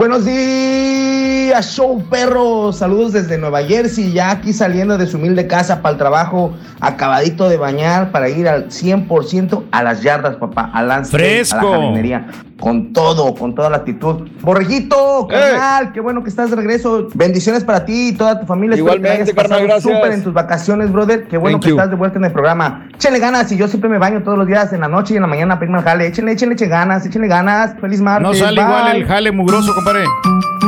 [0.00, 2.72] Buenos días, show perro.
[2.72, 7.50] Saludos desde Nueva Jersey, ya aquí saliendo de su humilde casa para el trabajo, acabadito
[7.50, 11.58] de bañar para ir al 100% a las yardas, papá, al lance, Fresco.
[11.58, 14.26] a la jardinería, con todo, con toda la actitud.
[14.40, 17.08] Borrejito, carnal, qué bueno que estás de regreso.
[17.12, 18.78] Bendiciones para ti y toda tu familia.
[18.78, 19.94] Igualmente, carnal, gracias.
[19.94, 21.28] Súper en tus vacaciones, brother.
[21.28, 21.76] Qué bueno Thank que you.
[21.76, 22.88] estás de vuelta en el programa.
[22.94, 25.22] Échenle ganas y yo siempre me baño todos los días, en la noche y en
[25.22, 26.06] la mañana, prima al jale.
[26.06, 27.74] Échenle, échenle, échenle ganas, échenle ganas.
[27.78, 28.26] Feliz martes.
[28.26, 28.64] No sale bye.
[28.64, 29.89] igual el jale mugroso, compadre.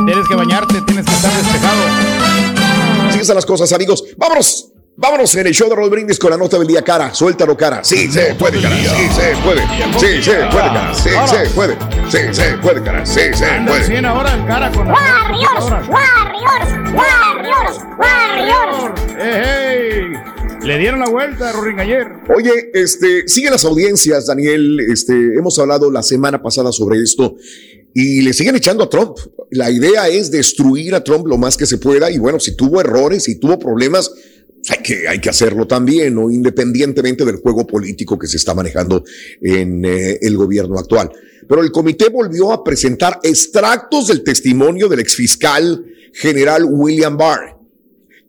[0.05, 1.81] Tienes que bañarte, tienes que estar despejado.
[3.07, 4.03] Así están las cosas, amigos.
[4.17, 4.69] Vámonos.
[4.95, 7.13] Vámonos en el show de Raúl Brindis con la nota del día, cara.
[7.13, 7.83] Suéltalo, cara.
[7.83, 8.75] Sí, se puede, cara.
[8.75, 9.61] Sí, se puede.
[9.97, 10.93] Sí, se puede, cara.
[10.93, 11.77] Sí, se puede.
[12.09, 13.05] Sí, se puede, cara.
[13.05, 13.85] Sí, se puede.
[13.85, 19.01] 100 ahora el cara con la Warriors, Warriors, Warriors, Warriors.
[19.19, 20.67] ¡Ey, ey!
[20.67, 22.07] Le dieron la vuelta a Rurín ayer.
[22.35, 24.79] Oye, este, siguen las audiencias, Daniel.
[24.91, 27.35] Este, hemos hablado la semana pasada sobre esto
[27.93, 29.17] y le siguen echando a Trump.
[29.51, 32.81] La idea es destruir a Trump lo más que se pueda y bueno, si tuvo
[32.81, 36.31] errores, si tuvo problemas, pues hay que, hay que hacerlo también, ¿no?
[36.31, 39.03] Independientemente del juego político que se está manejando
[39.41, 41.11] en eh, el gobierno actual.
[41.47, 47.53] Pero el comité volvió a presentar extractos del testimonio del exfiscal general William Barr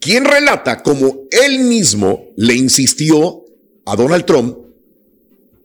[0.04, 3.42] quien relata cómo él mismo le insistió
[3.86, 4.58] a Donald Trump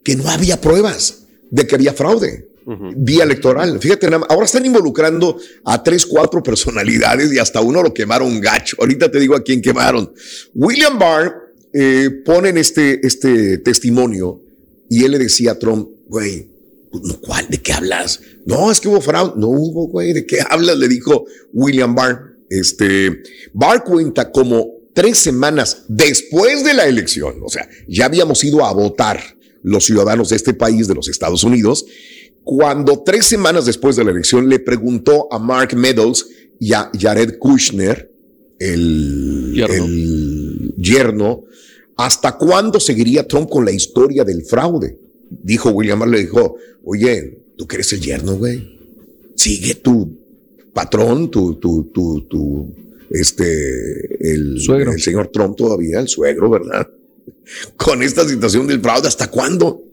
[0.02, 2.48] que no había pruebas de que había fraude
[2.96, 3.78] vía electoral.
[3.80, 8.76] Fíjate, ahora están involucrando a tres, cuatro personalidades y hasta uno lo quemaron gacho.
[8.80, 10.12] Ahorita te digo a quién quemaron.
[10.54, 14.40] William Barr eh, pone este, este testimonio
[14.88, 16.50] y él le decía a Trump, güey,
[16.92, 17.46] no, ¿cuál?
[17.48, 18.20] ¿De qué hablas?
[18.46, 19.34] No, es que hubo fraude.
[19.36, 20.76] No hubo, güey, ¿de qué hablas?
[20.76, 22.36] Le dijo William Barr.
[22.48, 28.64] Este, Barr cuenta como tres semanas después de la elección, o sea, ya habíamos ido
[28.64, 29.20] a votar
[29.62, 31.84] los ciudadanos de este país, de los Estados Unidos,
[32.50, 36.26] cuando tres semanas después de la elección le preguntó a Mark Meadows
[36.58, 38.10] y a Jared Kushner,
[38.58, 41.44] el, el yerno,
[41.96, 44.98] ¿hasta cuándo seguiría Trump con la historia del fraude?
[45.30, 48.80] Dijo William Barr, le dijo, oye, tú que eres el yerno, güey.
[49.36, 50.18] Sigue tu
[50.74, 52.74] patrón, tu, tu, tu, tu,
[53.10, 54.90] este, el, Suegro.
[54.90, 56.88] el señor Trump todavía, el suegro, ¿verdad?
[57.76, 59.84] Con esta situación del fraude, ¿hasta cuándo?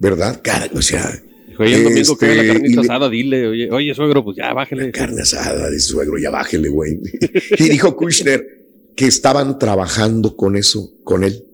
[0.00, 0.40] ¿Verdad?
[0.42, 1.22] Cara, o sea.
[1.58, 4.36] Oye, el domingo que la este, carnita y le- asada, dile, oye, oye, suegro, pues
[4.36, 4.90] ya, bájale.
[4.92, 6.98] carne asada de suegro, ya bájele, güey.
[7.58, 8.46] Y dijo Kushner
[8.94, 11.44] que estaban trabajando con eso, con él.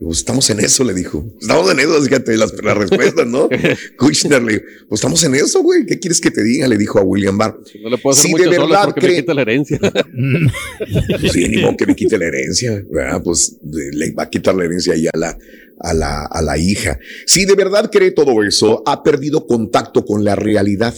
[0.00, 1.24] Pues estamos en eso, le dijo.
[1.40, 3.48] Estamos en eso, fíjate las, las respuestas, ¿no?
[3.96, 5.86] Kushner le dijo, pues estamos en eso, güey.
[5.86, 6.66] ¿Qué quieres que te diga?
[6.66, 7.58] Le dijo a William Barr.
[7.82, 9.78] No le puedo hacer Si mucho de verdad porque me quita la herencia.
[11.32, 13.22] Sí, ni modo que me quite la herencia, ¿verdad?
[13.22, 15.38] Pues le va a quitar la herencia ahí a la,
[15.80, 16.98] a la, a la hija.
[17.26, 20.94] Si de verdad cree todo eso, ha perdido contacto con la realidad.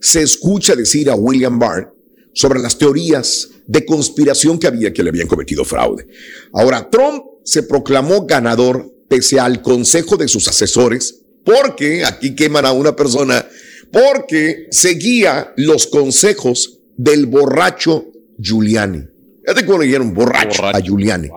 [0.00, 1.94] Se escucha decir a William Barr
[2.32, 6.06] sobre las teorías de conspiración que había que le habían cometido fraude.
[6.52, 12.72] Ahora, Trump se proclamó ganador pese al consejo de sus asesores, porque aquí queman a
[12.72, 13.46] una persona,
[13.92, 18.06] porque seguía los consejos del borracho
[18.38, 19.02] Giuliani.
[19.44, 21.28] Fíjate cómo le dijeron borracho, a Giuliani.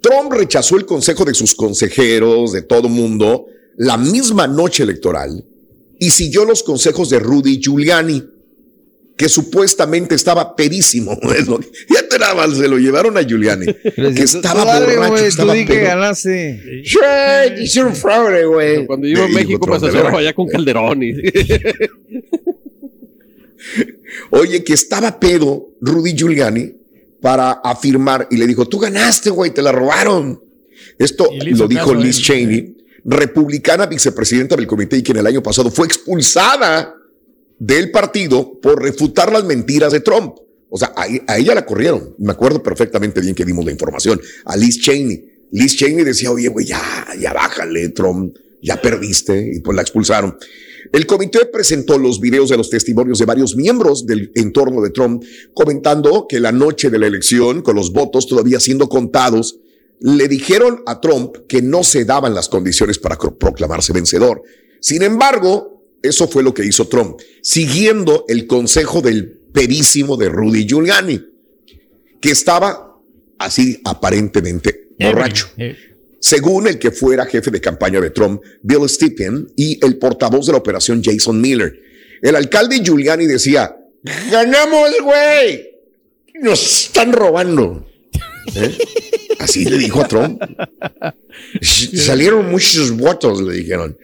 [0.00, 3.46] Trump rechazó el consejo de sus consejeros, de todo mundo,
[3.76, 5.44] la misma noche electoral
[5.98, 8.24] y siguió los consejos de Rudy Giuliani,
[9.18, 11.18] que supuestamente estaba perísimo.
[11.36, 13.66] Es lo que- Ya te nada más, se lo llevaron a Giuliani,
[14.14, 16.82] que estaba Dale, borracho, tú estaba di que ganaste.
[16.84, 18.86] Shit, hicieron fraude, güey.
[18.86, 20.14] Cuando iba a México verdad.
[20.14, 21.12] allá con Calderón y...
[24.30, 26.72] Oye, que estaba pedo Rudy Giuliani
[27.20, 30.40] para afirmar y le dijo, tú ganaste, güey, te la robaron.
[30.98, 32.20] Esto lo dijo Liz.
[32.22, 36.94] Cheney, republicana vicepresidenta del comité y que en el año pasado fue expulsada
[37.58, 40.36] del partido por refutar las mentiras de Trump.
[40.70, 42.14] O sea, a, ella la corrieron.
[42.18, 44.20] Me acuerdo perfectamente bien que dimos la información.
[44.44, 45.24] A Liz Cheney.
[45.50, 46.80] Liz Cheney decía, oye, güey, ya,
[47.18, 49.50] ya bájale, Trump, ya perdiste.
[49.54, 50.36] Y pues la expulsaron.
[50.92, 55.22] El comité presentó los videos de los testimonios de varios miembros del entorno de Trump,
[55.52, 59.58] comentando que la noche de la elección, con los votos todavía siendo contados,
[60.00, 64.42] le dijeron a Trump que no se daban las condiciones para proclamarse vencedor.
[64.80, 70.66] Sin embargo, eso fue lo que hizo Trump, siguiendo el consejo del perísimo de Rudy
[70.66, 71.20] Giuliani,
[72.20, 73.00] que estaba
[73.38, 75.50] así aparentemente borracho.
[76.20, 80.52] Según el que fuera jefe de campaña de Trump, Bill Stepien, y el portavoz de
[80.52, 81.80] la operación Jason Miller.
[82.20, 83.76] El alcalde Giuliani decía,
[84.30, 85.68] ganamos, güey.
[86.40, 87.86] Nos están robando.
[88.54, 88.76] ¿Eh?
[89.38, 90.42] Así le dijo a Trump.
[91.62, 93.96] Salieron muchos votos, le dijeron.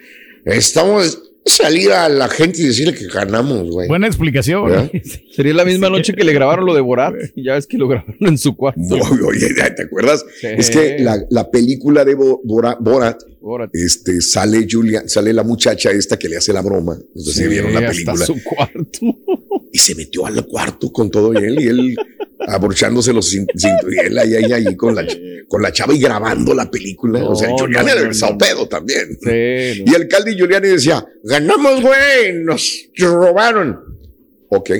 [0.45, 3.87] Estamos salir a la gente y decirle que ganamos, güey.
[3.89, 4.65] Buena explicación.
[4.67, 4.91] ¿Verdad?
[5.35, 7.15] Sería la misma noche que le grabaron lo de Borat.
[7.37, 8.81] Ya ves que lo grabaron en su cuarto.
[9.27, 10.25] Oye, ¿te acuerdas?
[10.41, 10.47] Sí.
[10.57, 13.23] Es que la, la película de Bo- Bora- Borat,
[13.73, 16.99] este, sale Julia, sale la muchacha esta que le hace la broma.
[17.15, 18.27] No sé si Sí, vieron la hasta película.
[18.27, 18.99] su cuarto.
[19.73, 21.97] Y se metió al cuarto con todo él y él
[22.47, 25.05] abrochándose los cin- cintu- y él ahí, ahí, ahí con la,
[25.49, 27.25] con la chava y grabando la película.
[27.29, 28.39] o sea, No, Giuliani no, no, estado no.
[28.39, 29.19] pedo también.
[29.21, 33.81] Sí, Y el alcalde Giuliani decía, ganamos, güey, nos robaron.
[34.51, 34.71] Ok.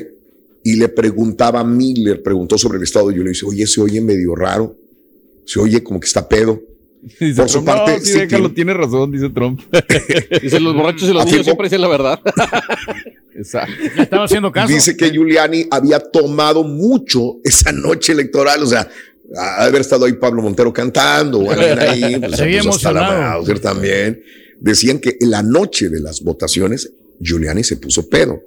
[0.63, 4.01] Y le preguntaba a Miller, preguntó sobre el estado de Giuliani, dice, oye, se oye
[4.01, 4.77] medio raro,
[5.45, 6.63] se oye como que está pedo.
[7.21, 9.61] Dice Por su parte, no, sí, sí déjalo, tiene- razón, dice Trump.
[10.43, 12.21] Dice, los borrachos y los niños siempre dicen la verdad.
[13.35, 13.75] Exacto.
[14.01, 14.73] Estaba haciendo caso.
[14.73, 18.89] Dice que Giuliani había tomado mucho esa noche electoral, o sea,
[19.59, 23.09] haber estado ahí Pablo Montero cantando o alguien ahí, pues, Se puso hasta la.
[23.11, 24.23] Mauser también.
[24.61, 28.41] Decían que en la noche de las votaciones, Giuliani se puso pedo.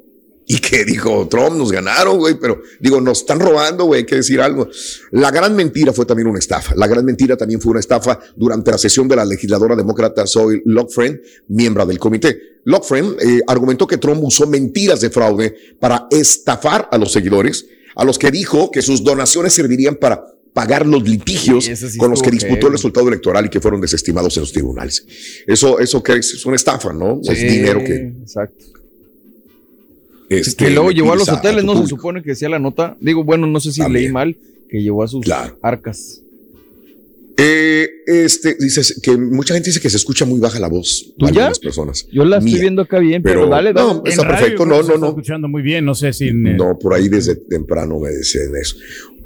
[0.50, 4.16] Y que dijo, Trump, nos ganaron, güey, pero digo, nos están robando, güey, hay que
[4.16, 4.70] decir algo.
[5.12, 6.74] La gran mentira fue también una estafa.
[6.76, 10.62] La gran mentira también fue una estafa durante la sesión de la legisladora demócrata Zoe
[10.64, 12.40] Lockfriend, miembro del comité.
[12.64, 18.06] Lockfriend eh, argumentó que Trump usó mentiras de fraude para estafar a los seguidores, a
[18.06, 22.10] los que dijo que sus donaciones servirían para pagar los litigios Sí, ese sí con
[22.10, 25.06] los que disputó el resultado electoral y que fueron desestimados en los tribunales.
[25.46, 27.20] Eso, eso que es, es una estafa, ¿no?
[27.22, 28.77] es dinero que, Exacto.
[30.30, 31.80] Este, que luego le llevó a los hoteles, ¿no?
[31.82, 32.98] Se supone que decía la nota.
[33.00, 34.36] Digo, bueno, no sé si leí mal,
[34.70, 35.26] que llevó a sus
[35.62, 36.22] arcas.
[37.40, 41.14] Eh, este, dices que mucha gente dice que se escucha muy baja la voz.
[41.20, 42.08] ¿Tú de algunas personas.
[42.12, 43.94] Yo la estoy viendo acá bien, pero, Pero- dale, dale.
[43.94, 44.66] no, está radio perfecto.
[44.66, 45.08] No, no, no.
[45.10, 46.32] escuchando muy bien, no sé si...
[46.34, 48.78] No, por ahí desde temprano me decían eso.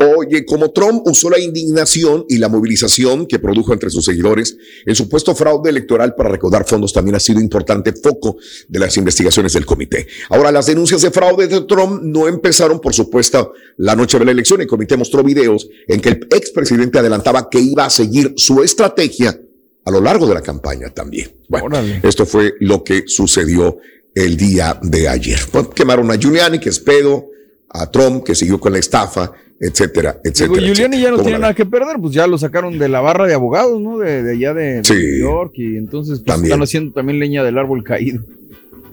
[0.01, 4.95] Oye, como Trump usó la indignación y la movilización que produjo entre sus seguidores, el
[4.95, 8.37] supuesto fraude electoral para recaudar fondos también ha sido importante foco
[8.67, 10.07] de las investigaciones del comité.
[10.29, 14.31] Ahora, las denuncias de fraude de Trump no empezaron, por supuesto, la noche de la
[14.31, 14.61] elección.
[14.61, 19.39] El comité mostró videos en que el expresidente adelantaba que iba a seguir su estrategia
[19.83, 21.31] a lo largo de la campaña también.
[21.47, 23.77] Bueno, esto fue lo que sucedió
[24.15, 25.39] el día de ayer.
[25.75, 27.29] Quemaron a Giuliani, que es pedo,
[27.69, 29.31] a Trump, que siguió con la estafa,
[29.62, 30.59] etcétera, etcétera.
[30.59, 31.01] Digo, Giuliani etcétera.
[31.03, 33.33] ya no ¿Cómo tiene nada que perder, pues ya lo sacaron de la barra de
[33.35, 33.99] abogados, ¿no?
[33.99, 34.93] De, de allá de, de Sí.
[34.95, 36.51] New York y entonces pues, También.
[36.53, 38.23] están haciendo también leña del árbol caído.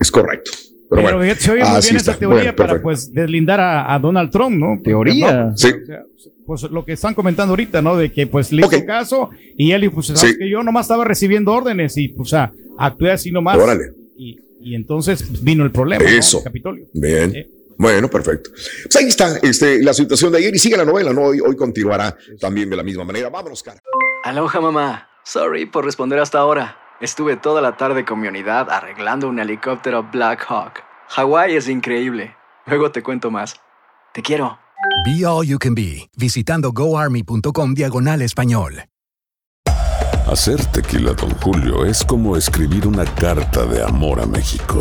[0.00, 0.50] Es correcto.
[0.90, 2.10] Pero, bueno, fíjate, se oye muy así bien está.
[2.12, 4.80] esa teoría Bueno, para pues deslindar a, a Donald Trump, ¿no?
[4.82, 5.44] Teoría.
[5.46, 5.56] ¿no?
[5.56, 5.68] Sí.
[5.68, 6.02] O sea,
[6.46, 7.94] pues lo que están comentando ahorita, ¿no?
[7.96, 10.38] De que pues le hizo caso y él, pues, ¿sabes Sí.
[10.38, 13.58] que yo nomás estaba recibiendo órdenes y, pues, o sea, actué así nomás.
[13.58, 13.84] Órale.
[14.16, 16.10] Y, y entonces pues, vino el problema, ¿no?
[16.10, 16.38] Eso.
[16.38, 16.86] El Capitolio.
[16.94, 17.34] Bien.
[17.78, 18.50] Bueno, perfecto.
[18.50, 21.22] Pues ahí está este, la situación de ayer y sigue la novela, ¿no?
[21.22, 23.30] Hoy, hoy continuará también de la misma manera.
[23.30, 23.80] Vámonos, cara.
[24.24, 25.08] Aloha mamá.
[25.24, 26.76] Sorry por responder hasta ahora.
[27.00, 30.82] Estuve toda la tarde con mi unidad arreglando un helicóptero Black Hawk.
[31.10, 32.34] Hawái es increíble.
[32.66, 33.54] Luego te cuento más.
[34.12, 34.58] Te quiero.
[35.04, 38.84] Be All You Can Be, visitando goarmy.com diagonal español.
[40.26, 44.80] Hacer tequila, Don Julio, es como escribir una carta de amor a México.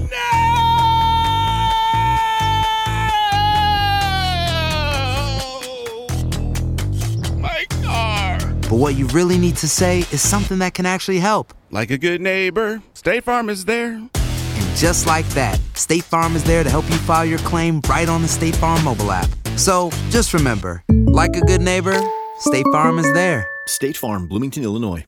[8.71, 11.53] but what you really need to say is something that can actually help.
[11.71, 13.95] Like a good neighbor, State Farm is there.
[13.95, 18.07] And just like that, State Farm is there to help you file your claim right
[18.07, 19.27] on the State Farm mobile app.
[19.57, 21.99] So just remember, like a good neighbor,
[22.39, 23.45] State Farm is there.
[23.67, 25.03] State Farm, Bloomington, Illinois.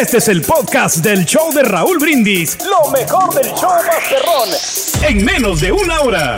[0.00, 2.58] Este es el podcast del show de Raúl Brindis.
[2.64, 5.10] Lo mejor del show Masterrón.
[5.10, 6.36] En menos de una hora.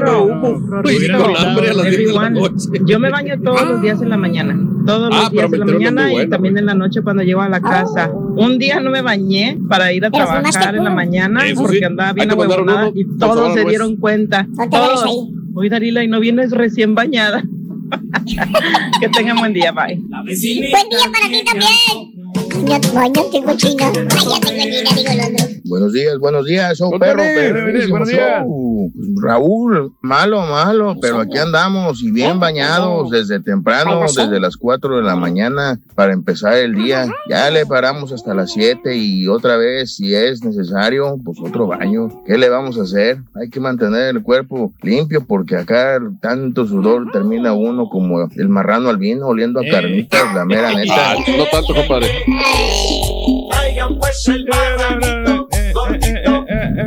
[2.86, 4.56] Yo me baño todos los días en la mañana.
[4.86, 7.42] Todos los Ah, días en la mañana y bueno, también en la noche cuando llego
[7.42, 8.12] a la casa.
[8.14, 11.80] Un día no me bañé para ir a Pero trabajar en la mañana Eso porque
[11.80, 13.70] sí, andaba bien ahuevonada y todos se pues.
[13.70, 14.48] dieron cuenta.
[14.70, 15.04] Todos.
[15.06, 15.34] ahí.
[15.56, 17.42] Oye, Darila, y no vienes recién bañada.
[19.02, 19.96] que tengan buen día, bye.
[19.96, 22.14] Buen día para ti también.
[22.54, 23.86] Bañate, bañate, cochina.
[23.86, 25.57] Bañate, cochina, digo el otro.
[25.68, 28.42] Buenos días, buenos días, show perro, Tony, perrísimo buenos días.
[28.44, 28.92] show.
[29.22, 35.04] Raúl, malo, malo, pero aquí andamos y bien bañados desde temprano, desde las 4 de
[35.04, 37.06] la mañana para empezar el día.
[37.30, 42.24] Ya le paramos hasta las 7 y otra vez, si es necesario, pues otro baño.
[42.26, 43.18] ¿Qué le vamos a hacer?
[43.36, 48.90] Hay que mantener el cuerpo limpio porque acá tanto sudor termina uno como el marrano
[48.90, 51.38] al vino oliendo a carnitas, la mera Ah, neta.
[51.38, 52.08] no tanto, compadre.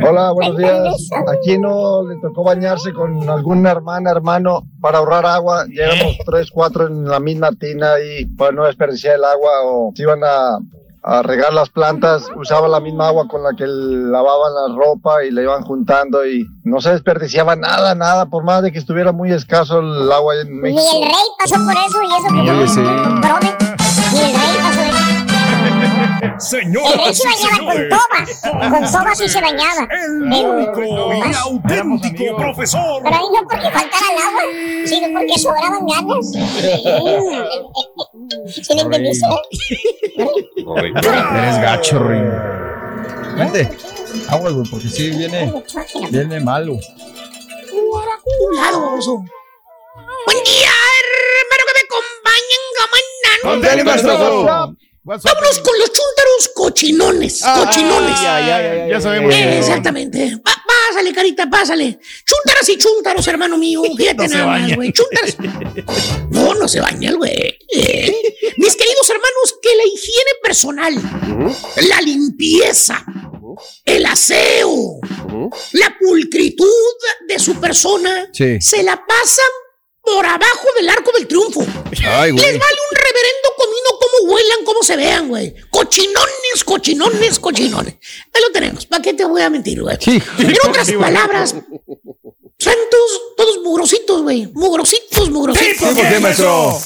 [0.07, 1.09] Hola, buenos días.
[1.27, 5.65] Aquí no le tocó bañarse con alguna hermana, hermano, para ahorrar agua.
[5.67, 10.03] Llegamos tres, cuatro en la misma tina y para no desperdiciar el agua o si
[10.03, 10.59] iban a,
[11.03, 15.31] a regar las plantas, usaban la misma agua con la que lavaban la ropa y
[15.31, 19.31] la iban juntando y no se desperdiciaba nada, nada, por más de que estuviera muy
[19.31, 23.21] escaso el agua en Ni el rey pasó por eso y eso que no.
[25.81, 26.33] Ni el.
[26.33, 28.41] El Señoras se bañaba con tobas.
[28.41, 29.87] Con tobas sí se bañaba.
[29.89, 33.01] Pero, y auténtico profesor.
[33.03, 34.41] pero ahí no porque faltara el agua,
[34.85, 36.31] sino porque sobraban ganas.
[38.47, 39.27] ¿Sí le entendiste?
[41.35, 42.31] Eres gacho, Ring.
[43.37, 43.69] Vente.
[44.29, 45.51] Agua, güey, porque sí viene,
[46.09, 46.77] viene malo.
[50.25, 50.71] Buen día,
[51.01, 52.61] hermano, que me acompañan,
[53.41, 54.75] Con Deli, maestro.
[55.03, 57.41] Vámonos con los chúntaros cochinones.
[57.43, 58.21] Ah, cochinones.
[58.21, 59.33] ya, ya, ya, ya, ya sabemos.
[59.33, 60.37] Eh, exactamente.
[60.43, 61.97] Pa- pásale, carita, pásale.
[62.23, 63.81] Chúntaras y chúntaros, hermano mío.
[63.97, 64.93] Fíjate No nada más, güey.
[64.93, 65.35] Chúntaras.
[66.29, 67.31] No, no se baña el güey.
[67.73, 70.93] Eh, mis queridos hermanos, que la higiene personal,
[71.89, 73.03] la limpieza,
[73.85, 74.99] el aseo,
[75.73, 76.67] la pulcritud
[77.27, 78.61] de su persona, Sí.
[78.61, 79.45] se la pasan
[80.03, 81.61] por abajo del arco del triunfo.
[82.07, 82.43] Ay, güey.
[82.43, 83.90] Les vale un reverendo comino
[84.23, 85.53] huelan, cómo se vean, güey.
[85.69, 87.95] Cochinones, cochinones, cochinones.
[88.33, 88.85] Ahí lo tenemos.
[88.85, 89.97] ¿Para qué te voy a mentir, güey?
[89.99, 90.21] Sí.
[90.39, 91.55] En otras palabras,
[92.57, 94.47] Están todos, todos mugrositos, güey.
[94.53, 95.89] Mugrositos, mugrositos.
[95.93, 96.79] ¿Por qué, maestro?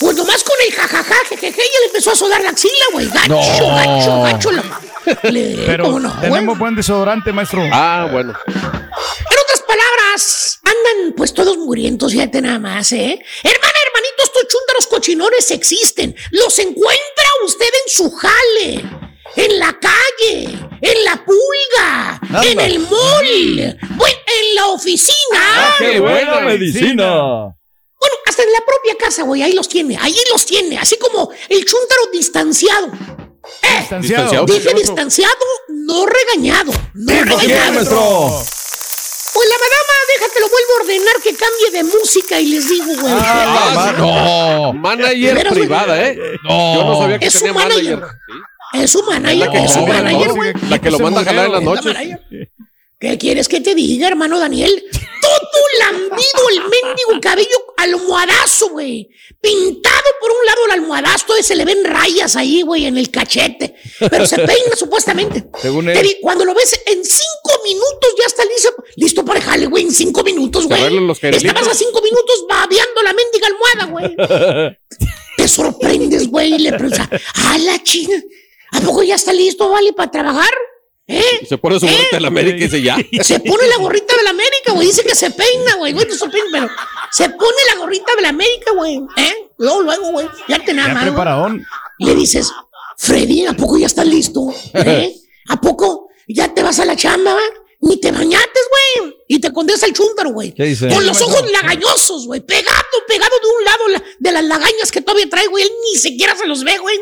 [0.00, 3.06] Pues nomás con el jajaja, jejeje, ya le empezó a sudar la axila, güey.
[3.08, 3.74] Gacho, No.
[3.74, 4.50] gacho, gacho.
[4.52, 5.30] La...
[5.30, 6.20] Le- Pero ¿cómo no, güey?
[6.30, 7.62] tenemos buen desodorante, maestro.
[7.72, 8.32] Ah, bueno.
[8.46, 13.18] En otras palabras, andan pues todos murientos, fíjate nada más, ¿eh?
[13.42, 14.09] Hermana, hermanito,
[14.40, 16.14] estos chúntaros cochinones existen.
[16.30, 18.84] Los encuentra usted en su jale,
[19.36, 20.44] en la calle,
[20.80, 22.44] en la pulga, Anda.
[22.46, 25.38] en el mall, bueno, en la oficina.
[25.38, 27.56] Ah, ¡Qué buena medicina!
[28.00, 31.30] Bueno, hasta en la propia casa, güey, ahí los tiene, ahí los tiene, así como
[31.48, 32.86] el chúntaro distanciado.
[33.62, 34.46] Eh, Distanciado.
[34.46, 35.34] Dije distanciado,
[35.68, 36.72] no regañado.
[36.94, 38.42] No ¿Por qué, regañado.
[39.32, 42.86] Pues la madama, déjate, lo vuelvo a ordenar que cambie de música y les digo,
[43.00, 43.14] güey.
[43.16, 44.72] Ah, ma- no.
[44.74, 45.62] Manager ¿De veras, güey?
[45.66, 46.18] privada, ¿eh?
[46.42, 46.74] No.
[46.74, 47.96] Yo no sabía que Es tenía un manager.
[48.00, 48.16] manager.
[48.74, 50.34] Es su manager, La que es su manager, ¿no?
[50.34, 50.52] güey.
[50.68, 52.18] La que lo manda a jalar en las Es la noches.
[53.00, 54.84] ¿Qué quieres que te diga, hermano Daniel?
[54.92, 59.08] Todo lambido el mendigo cabello almohadazo, güey.
[59.40, 63.10] Pintado por un lado el almohadazo, todavía se le ven rayas ahí, güey, en el
[63.10, 63.74] cachete.
[63.98, 65.46] Pero se peina supuestamente.
[65.62, 66.18] Según él.
[66.20, 70.22] cuando lo ves en cinco minutos ya está listo, listo para jale, güey, en cinco
[70.22, 70.82] minutos, güey.
[71.22, 74.76] Estabas a cinco minutos babeando la mendiga almohada, güey.
[75.38, 78.22] Te sorprendes, güey, y le preguntas, ah, la china,
[78.72, 80.52] ¿a poco ya está listo, vale, para trabajar?
[81.12, 81.46] ¿Eh?
[81.48, 82.96] Se pone su gorrita en la América y dice ya.
[83.22, 84.86] Se pone la gorrita de la América, güey.
[84.86, 85.92] Dice que se peina, güey.
[85.92, 86.68] Güey, no se peina, pero
[87.12, 89.00] se pone la gorrita de la América, güey.
[89.16, 89.50] ¿Eh?
[89.58, 90.28] Luego, luego, güey.
[90.48, 91.02] Ya te nada más.
[91.02, 91.12] güey.
[91.12, 91.64] preparadón.
[91.98, 92.50] Le dices,
[92.96, 94.54] Freddy, ¿a poco ya estás listo?
[94.74, 95.14] ¿Eh?
[95.48, 97.34] ¿A poco ya te vas a la chamba?
[97.34, 97.40] va?
[97.82, 98.62] Ni te bañates,
[98.98, 99.14] güey.
[99.26, 100.52] Y te contesta el chúntaro, güey.
[100.52, 100.88] ¿Qué dice?
[100.88, 102.40] Con los ojos lagañosos, güey.
[102.40, 102.76] Pegado,
[103.08, 105.64] pegado de un lado la- de las lagañas que todavía trae, güey.
[105.64, 106.98] Él ni siquiera se los ve, güey.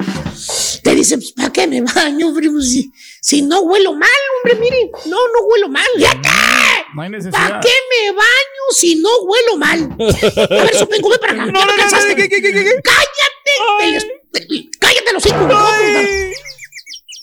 [0.85, 2.61] Te dice, pues, ¿para qué me baño, primo?
[2.61, 2.93] Si,
[3.29, 4.91] si no huelo mal, hombre, mire.
[5.07, 5.85] No, no huelo mal.
[5.99, 7.61] ¡Ya No hay ¿Para necesidad.
[7.61, 9.89] qué me baño si no huelo mal?
[10.01, 11.47] A ver, Sopenco, ven para acá.
[11.47, 13.53] No, no, Cállate.
[13.79, 15.53] Te les- te- Cállate los hijos.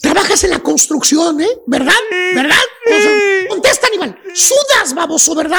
[0.00, 1.48] Trabajas en la construcción, ¿eh?
[1.66, 1.94] ¿Verdad?
[2.34, 2.60] ¿Verdad?
[2.84, 4.16] Sea, contesta, animal.
[4.34, 5.58] Sudas, baboso, ¿verdad?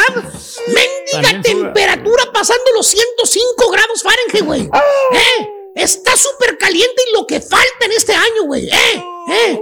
[0.67, 1.41] Mendiga suda.
[1.41, 4.61] temperatura pasando los 105 grados Fahrenheit, güey.
[4.61, 5.49] ¿Eh?
[5.75, 8.69] Está súper caliente y lo que falta en este año, güey.
[8.69, 9.03] ¿Eh?
[9.31, 9.59] ¿Eh?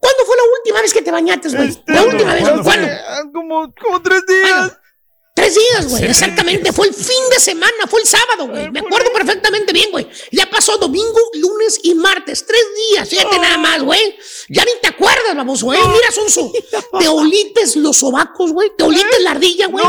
[0.00, 1.82] ¿Cuándo fue la última vez que te bañates, güey?
[1.86, 2.74] La última vez, ¿cuándo fue?
[2.74, 3.32] ¿cuándo?
[3.32, 4.77] Como, como tres días.
[5.38, 6.04] Tres días, güey.
[6.04, 6.72] Exactamente.
[6.72, 8.70] Fue el fin de semana, fue el sábado, güey.
[8.70, 10.08] Me acuerdo perfectamente bien, güey.
[10.32, 12.44] Ya pasó domingo, lunes y martes.
[12.46, 13.08] Tres días.
[13.08, 14.18] Fíjate nada más, güey.
[14.48, 15.78] Ya ni te acuerdas, vamos, güey.
[15.80, 16.50] Mira, Sonso.
[16.98, 18.70] Te olites los sobacos, güey.
[18.76, 19.84] Te olites la ardilla, güey.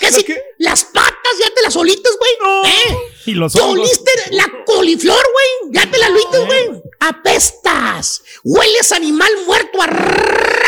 [0.00, 0.26] Casi
[0.58, 2.72] las patas ya te las olites, güey.
[2.72, 2.96] ¿Eh?
[3.26, 3.78] Y los Te hongos.
[3.78, 5.72] oliste la coliflor, güey.
[5.72, 6.82] Ya te la olites, güey.
[7.00, 8.22] Apestas.
[8.44, 10.61] Hueles animal muerto a rata,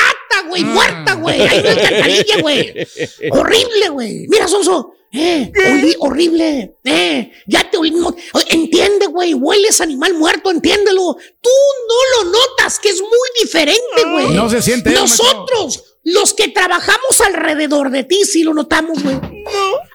[0.49, 0.65] güey.
[0.65, 1.41] Muerta, güey.
[1.41, 2.75] Ahí en la alcantarilla, güey.
[3.31, 4.27] Horrible, güey.
[4.29, 4.95] Mira, Sonso.
[5.17, 5.53] Eh,
[6.01, 6.77] horrible.
[6.83, 8.15] Eh, ya te olimos.
[8.49, 9.33] Entiende, güey.
[9.33, 11.17] Hueles animal muerto, entiéndelo.
[11.41, 11.51] Tú
[11.89, 14.31] no lo notas, que es muy diferente, güey.
[14.31, 19.21] No se siente, eh, Nosotros, los que trabajamos alrededor de ti, sí lo notamos, güey.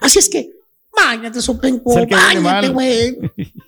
[0.00, 0.52] Así es que,
[0.96, 1.94] bañate, sopenco.
[2.40, 2.72] Mal.
[2.72, 3.18] güey.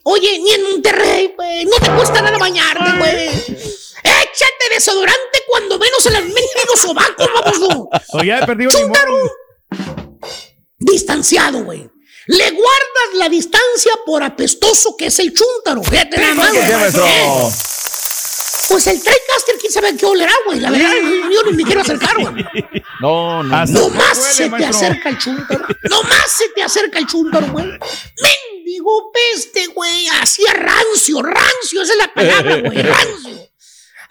[0.05, 1.66] Oye, ni en Monterrey, güey.
[1.66, 3.28] No te cuesta nada bañarte, güey.
[4.03, 8.96] Échate desodorante cuando menos en las mendigos sobacos, vamos, O ya he perdido el limón.
[10.78, 11.88] distanciado, güey.
[12.26, 15.82] Le guardas la distancia por apestoso que es el chúntaro.
[15.82, 16.55] Fíjate nada más.
[16.55, 17.50] Eh,
[18.68, 20.61] Pues el TriCaster, quién sabe qué olerá, güey.
[20.61, 20.92] La verdad,
[21.32, 22.44] yo ni me quiero acercar, güey.
[23.00, 23.64] No, no.
[23.66, 23.88] No.
[23.90, 25.66] Más se te acerca el chúntaro.
[25.90, 27.66] No más se te acerca el chúntaro, güey.
[27.66, 30.07] Mendigo peste, güey.
[30.20, 31.82] Así es rancio, rancio.
[31.82, 32.82] Esa es la palabra, güey.
[32.82, 33.48] Rancio.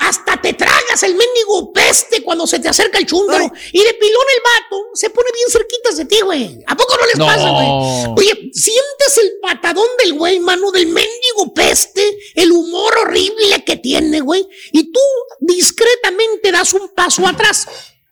[0.04, 3.52] Hasta te tragas el mendigo peste cuando se te acerca el chúntaro.
[3.72, 6.58] Y de pilón el vato se pone bien cerquitas de ti, güey.
[6.66, 7.26] ¿A poco no les No.
[7.28, 8.16] pasa, güey?
[8.18, 14.22] Oye, sientes el patadón del güey, mano, del mendigo peste, el humor horrible que tiene,
[14.22, 14.47] güey.
[14.72, 14.99] Y tú
[15.39, 17.68] discretamente das un paso atrás.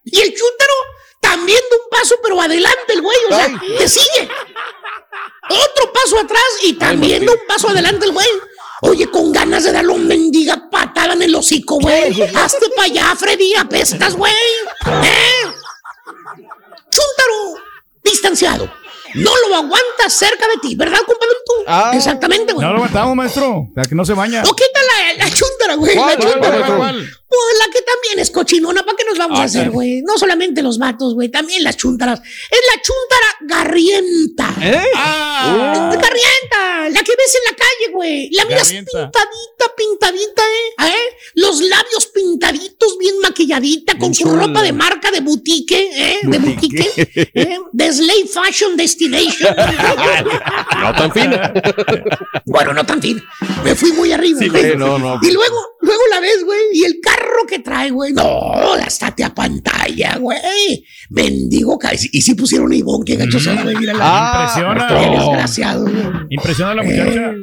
[0.05, 0.73] Y el chúntaro
[1.21, 3.77] también da un paso, pero adelante el güey, o sea, Ay.
[3.77, 4.29] te sigue.
[5.49, 8.27] Otro paso atrás y también da un paso adelante el güey.
[8.81, 12.21] Oye, con ganas de darle un mendiga patada en el hocico, güey.
[12.33, 14.31] Hazte para allá, Freddy, apestas, güey.
[14.31, 15.45] ¿Eh?
[16.89, 17.63] Chúntaro,
[18.03, 18.71] distanciado.
[19.15, 21.53] No lo aguantas cerca de ti, ¿verdad, compadrito?
[21.67, 21.91] Ah.
[21.95, 22.65] Exactamente, güey.
[22.65, 23.67] No lo aguantamos, maestro.
[23.75, 24.43] La que no se baña.
[24.43, 25.95] No quita la, la chúntara, güey.
[25.95, 26.79] La ¿Cuál, cuál, chúntara, cuál, güey.
[26.79, 27.09] cuál?
[27.29, 29.69] Pues la que también es cochinona, ¿para qué nos vamos a Ah, hacer, sí.
[29.69, 30.01] güey?
[30.01, 32.19] No solamente los vatos, güey, también las chúntaras.
[32.19, 34.49] Es la chúntara garrienta.
[34.61, 34.83] ¿Eh?
[34.95, 35.91] Ah.
[35.93, 38.29] Garrienta, la que ves en la calle, güey.
[38.31, 38.91] La miras Garrienta.
[39.11, 40.87] pintadita, pintadita, ¿eh?
[40.89, 41.17] ¿eh?
[41.35, 46.19] Los labios pintaditos, bien maquilladita, con su ropa de marca de boutique, ¿eh?
[46.23, 47.59] De boutique, ¿eh?
[47.71, 49.55] De Slave Fashion Destination.
[50.79, 51.53] No tan fina.
[52.45, 53.21] Bueno, no tan fina.
[53.63, 54.63] Me fui muy arriba, Sí, güey.
[54.63, 55.19] güey, no, no.
[55.21, 55.57] Y luego,
[55.89, 56.59] luego la ves, güey.
[56.73, 58.13] Y el carro que trae, güey.
[58.13, 60.85] No, hasta te a pantalla, güey.
[61.09, 61.79] Mendigo.
[62.11, 63.75] Y si pusieron Ivonne, qué gachos son, güey.
[63.75, 64.87] Mira Ah, impresiona.
[64.87, 65.95] Qué desgraciado, güey.
[66.29, 67.33] Impresiona a la muchacha.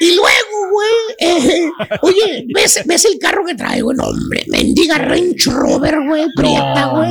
[0.00, 1.70] Y luego, güey, eh,
[2.02, 3.96] oye, ¿ves, ¿ves el carro que trae, güey?
[3.96, 7.10] No, hombre, mendiga Range Rover, güey, prieta, güey.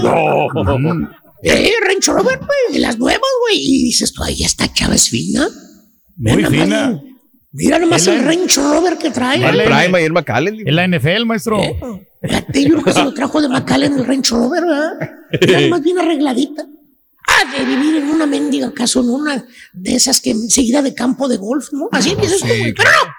[1.43, 3.57] Eh, Range Rover, güey, de las nuevas, güey.
[3.59, 5.49] Y dices tú, ahí esta chava es fina.
[6.15, 7.01] Muy fina.
[7.57, 9.37] Mira nomás el la- Range Rover que trae.
[9.43, 10.67] Es la- Prime y el McAllen.
[10.67, 11.59] Es la NFL, maestro.
[12.21, 14.93] Fíjate, yo creo que se lo trajo de McAllen el Range Rover, ¿verdad?
[15.41, 16.65] Mira nomás bien arregladita.
[17.29, 21.27] Ha de vivir en una mendiga casa, en una de esas que enseguida de campo
[21.27, 21.89] de golf, ¿no?
[21.91, 22.73] Así dices tú, güey.
[22.73, 23.11] Pero no.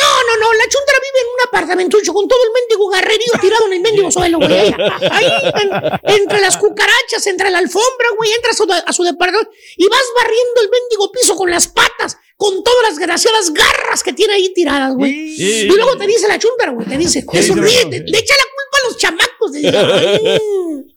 [0.00, 3.66] No, no, no, la chuntara vive en un apartamentucho con todo el mendigo garrerío tirado
[3.66, 4.52] en el mendigo suelo, güey.
[4.52, 4.72] Ahí,
[5.10, 5.26] ahí,
[5.62, 9.88] en- entre las cucarachas, entre la alfombra, güey, entras a su, a su departamento y
[9.88, 14.32] vas barriendo el mendigo piso con las patas, con todas las desgraciadas garras que tiene
[14.34, 15.36] ahí tiradas, güey.
[15.36, 15.42] Sí.
[15.62, 18.44] Y luego te dice la chuntara, güey, te dice, te sonríe, te- le echa la
[18.54, 19.52] culpa a los chamacos.
[19.52, 20.86] te dice, "Ay,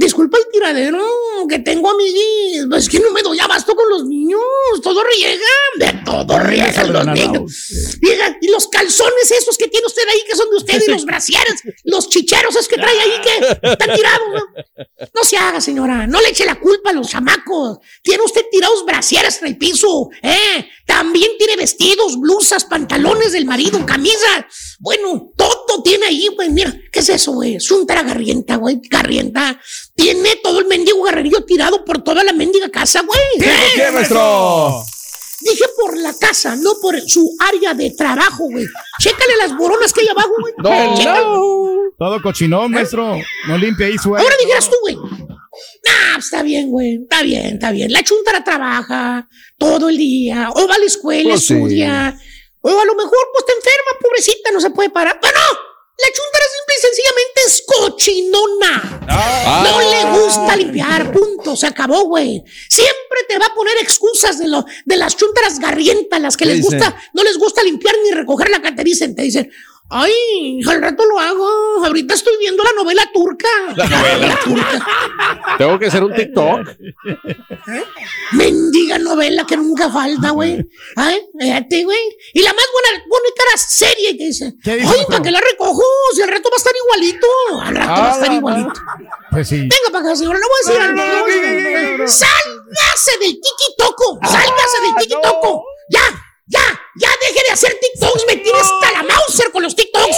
[0.00, 1.04] Disculpa el tiradero
[1.46, 2.64] que tengo, amiguis.
[2.74, 4.40] Es que no me doy abasto con los niños.
[4.82, 5.44] Todo riega.
[5.76, 7.98] De todo riegan los niños.
[8.00, 8.38] Riega.
[8.40, 11.60] Y los calzones esos que tiene usted ahí, que son de usted, y los brasieres,
[11.84, 14.28] los chicheros esos que trae ahí, que están tirados.
[14.32, 14.64] ¿no?
[15.14, 16.06] No se haga, señora.
[16.06, 17.80] No le eche la culpa a los chamacos.
[18.02, 20.08] Tiene usted tirados brasieres en el piso.
[20.22, 20.66] ¿eh?
[20.86, 24.48] También tiene vestidos, blusas, pantalones del marido, camisa.
[24.78, 26.50] Bueno, todo tiene ahí, güey.
[26.50, 27.56] Mira, ¿qué es eso, güey?
[27.56, 28.80] Es un garrienta, güey.
[28.90, 29.60] Garrienta.
[29.94, 33.20] Tiene todo el mendigo garrerillo tirado por toda la mendiga casa, güey.
[33.36, 34.84] ¿Por qué, maestro?
[35.40, 38.66] Dije por la casa, no por su área de trabajo, güey.
[39.00, 40.54] Chécale las boronas que hay abajo, güey.
[40.58, 41.92] No.
[41.98, 43.18] Todo cochinón, maestro.
[43.48, 44.96] No limpia ahí su Ahora dijeras tú, güey.
[44.96, 47.02] Nah, pues, está bien, güey.
[47.02, 47.90] Está bien, está bien.
[47.92, 50.50] La chuntara trabaja todo el día.
[50.54, 51.54] O va a la escuela, Pues sí.
[52.62, 55.18] O a lo mejor, pues está enferma, pobrecita, no se puede parar.
[55.20, 55.70] Pero no.
[56.00, 59.00] La chuntara simple y sencillamente es cochinona.
[59.06, 59.64] Ah.
[59.68, 61.56] No le gusta limpiar, punto.
[61.56, 62.42] Se acabó, güey.
[62.70, 66.52] Siempre te va a poner excusas de, lo, de las chuntaras garrientas, las que ¿Qué
[66.52, 66.78] les dicen?
[66.78, 69.14] gusta, no les gusta limpiar ni recoger la que te dicen.
[69.90, 71.84] Ay, al rato lo hago.
[71.84, 73.48] Ahorita estoy viendo la novela turca.
[73.76, 74.38] La novela.
[74.44, 74.86] turca.
[75.58, 76.60] Tengo que hacer un TikTok.
[78.32, 80.64] Mendiga novela que nunca falta, güey.
[80.96, 81.98] Ay, fíjate, güey.
[82.34, 85.04] Y la más buena, pone cara seria y te dice, ¿Qué dice, ay?
[85.08, 85.82] ¿para qué la recojo?
[86.14, 87.26] Si al rato va a estar igualito.
[87.62, 88.80] Al rato va a estar Ah, igualito.
[89.32, 89.56] Pues sí.
[89.58, 91.02] Venga para acá, señora, le voy a decir algo.
[91.02, 92.08] le voy a decir algo.
[92.08, 94.18] Sálgase del tiki-toco.
[94.22, 95.64] Sálgase del tiki-toco.
[95.90, 96.00] Ya,
[96.46, 96.60] ya,
[97.00, 98.24] ya deje de hacer TikToks.
[98.28, 100.16] Me tiene hasta la Mauser con los TikToks.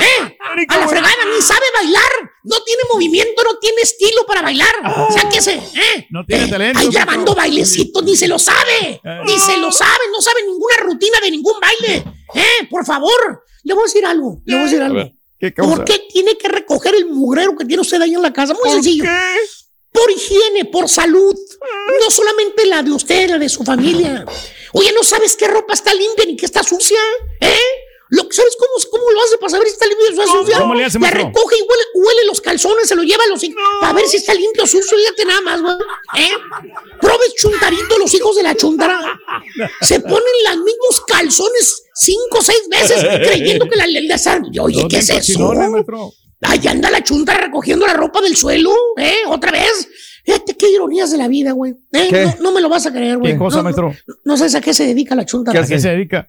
[0.00, 0.36] ¿Eh?
[0.68, 2.10] A la fregada, ni sabe bailar.
[2.44, 4.74] No tiene movimiento, no tiene estilo para bailar.
[5.48, 6.06] ¿Eh?
[6.10, 9.00] No tiene Eh, talento, Ahí grabando bailecitos, ni se lo sabe.
[9.26, 12.04] Ni se lo sabe, no sabe ninguna rutina de ningún baile.
[12.34, 12.66] ¿Eh?
[12.70, 14.40] Por favor, le voy a decir algo.
[14.44, 15.10] Le voy a decir algo.
[15.56, 18.54] ¿Por qué tiene que recoger el mugrero que tiene usted ahí en la casa?
[18.54, 19.04] Muy sencillo.
[19.92, 21.34] Por higiene, por salud.
[22.00, 24.24] No solamente la de usted, la de su familia.
[24.72, 26.98] Oye, ¿no sabes qué ropa está limpia ni qué está sucia?
[27.40, 27.56] ¿Eh?
[28.10, 30.58] Lo, ¿Sabes cómo, cómo lo hace para saber si está limpio o sucia?
[30.58, 31.26] ¿Cómo le hace, La maestro?
[31.28, 34.16] recoge y huele, huele los calzones, se lo lleva a los hijos para ver si
[34.16, 34.98] está limpio o sucio.
[34.98, 35.74] Fíjate nada más, güey.
[36.18, 36.30] ¿Eh?
[37.00, 39.18] Probes chuntarito, los hijos de la chuntara.
[39.82, 44.44] Se ponen los mismos calzones cinco o seis veces creyendo que la le la están-
[44.60, 45.52] Oye, ¿qué es eso?
[46.42, 49.18] Ahí anda la chunta recogiendo la ropa del suelo, ¿eh?
[49.28, 49.88] Otra vez.
[50.24, 51.74] Fíjate qué ironías de la vida, güey.
[51.92, 52.34] ¿eh?
[52.40, 53.32] No, no me lo vas a creer, güey.
[53.32, 53.94] ¿Qué cosa, no, maestro?
[54.06, 55.50] No, no sabes a qué se dedica la chunta.
[55.52, 56.28] ¿A qué se dedica?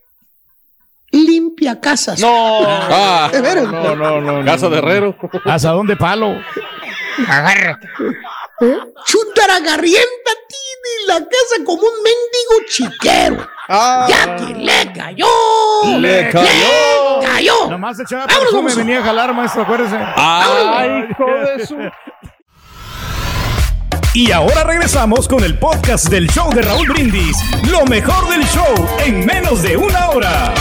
[1.25, 2.19] Limpia casas.
[2.19, 2.59] No.
[2.65, 3.65] Ah, De veras.
[3.67, 4.45] No, no, no.
[4.45, 5.15] Casa de herrero.
[5.45, 6.35] ¿Asadón de palo?
[7.27, 7.87] Agárrate.
[9.05, 13.47] Chuntara garrienta tiene la casa como un mendigo chiquero.
[13.67, 14.05] Ah.
[14.09, 15.27] Ya que le cayó.
[15.99, 17.19] Le cayó.
[17.21, 17.69] Le cayó.
[17.69, 18.75] Nomás echaba Vámonos, perfume, vamos.
[18.75, 19.97] venía a jalar, maestro, acuérdese.
[20.15, 21.77] Ay, hijo de su.
[24.13, 27.37] Y ahora regresamos con el podcast del show de Raúl Brindis.
[27.69, 28.73] Lo mejor del show
[29.05, 30.53] en menos de una hora.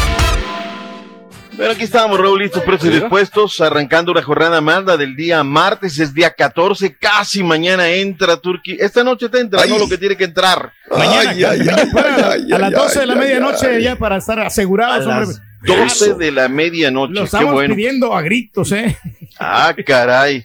[1.60, 5.98] Bueno, aquí estamos, Raúl, listos, prestos y dispuestos, arrancando una jornada la del día martes,
[5.98, 8.76] es día 14, casi mañana entra Turquía.
[8.78, 10.72] Esta noche te entra, no lo que tiene que entrar.
[10.90, 11.68] Mañana, Ay, ay, ay,
[12.24, 13.82] ay, a las ay, 12 de la ay, medianoche ay.
[13.82, 15.26] ya para estar asegurados, hombre.
[15.26, 17.74] las 12 de la medianoche, Lo qué estamos bueno.
[17.74, 18.96] pidiendo a gritos, ¿eh?
[19.38, 20.44] Ah, caray.